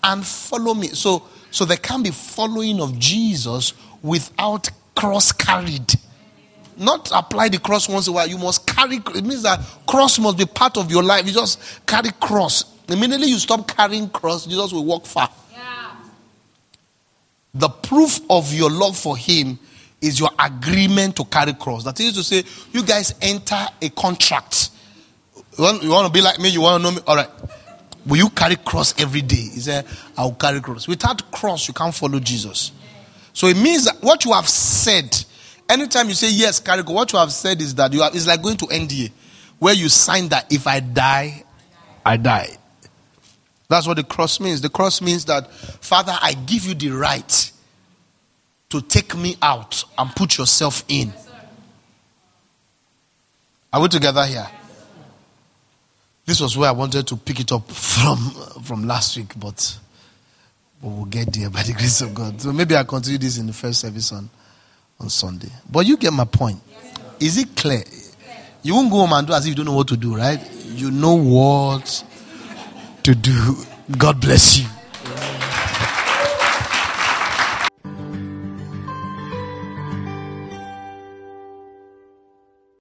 [0.04, 0.86] And follow me.
[0.86, 3.72] So, so there can be following of Jesus
[4.02, 5.94] without cross carried.
[6.76, 8.28] Not apply the cross once in a while.
[8.28, 9.00] You must carry.
[9.16, 11.26] It means that cross must be part of your life.
[11.26, 12.66] You just carry cross.
[12.88, 15.28] Immediately you stop carrying cross, Jesus will walk far.
[17.54, 19.58] The proof of your love for Him
[20.00, 21.84] is your agreement to carry cross.
[21.84, 24.70] That is to say, you guys enter a contract.
[25.58, 26.48] You want, you want to be like me?
[26.48, 27.02] You want to know me?
[27.06, 27.28] All right.
[28.06, 29.36] Will you carry cross every day?
[29.36, 30.88] He said, I'll carry cross.
[30.88, 32.72] Without cross, you can't follow Jesus.
[33.32, 35.24] So it means that what you have said,
[35.68, 38.26] anytime you say yes, carry cross, what you have said is that you have, it's
[38.26, 39.12] like going to NDA,
[39.58, 41.44] where you sign that if I die,
[42.04, 42.56] I die.
[43.72, 44.60] That's what the cross means.
[44.60, 47.52] The cross means that, Father, I give you the right
[48.68, 51.10] to take me out and put yourself in.
[53.72, 54.46] Are we together here?
[56.26, 58.18] This was where I wanted to pick it up from
[58.62, 59.78] from last week, but,
[60.82, 62.42] but we'll get there by the grace of God.
[62.42, 64.28] So maybe I'll continue this in the first service on,
[65.00, 65.48] on Sunday.
[65.70, 66.60] But you get my point.
[67.18, 67.84] Is it clear?
[68.62, 70.38] You won't go home and do as if you don't know what to do, right?
[70.66, 72.04] You know what
[73.04, 73.56] to do.
[73.98, 74.66] God bless you.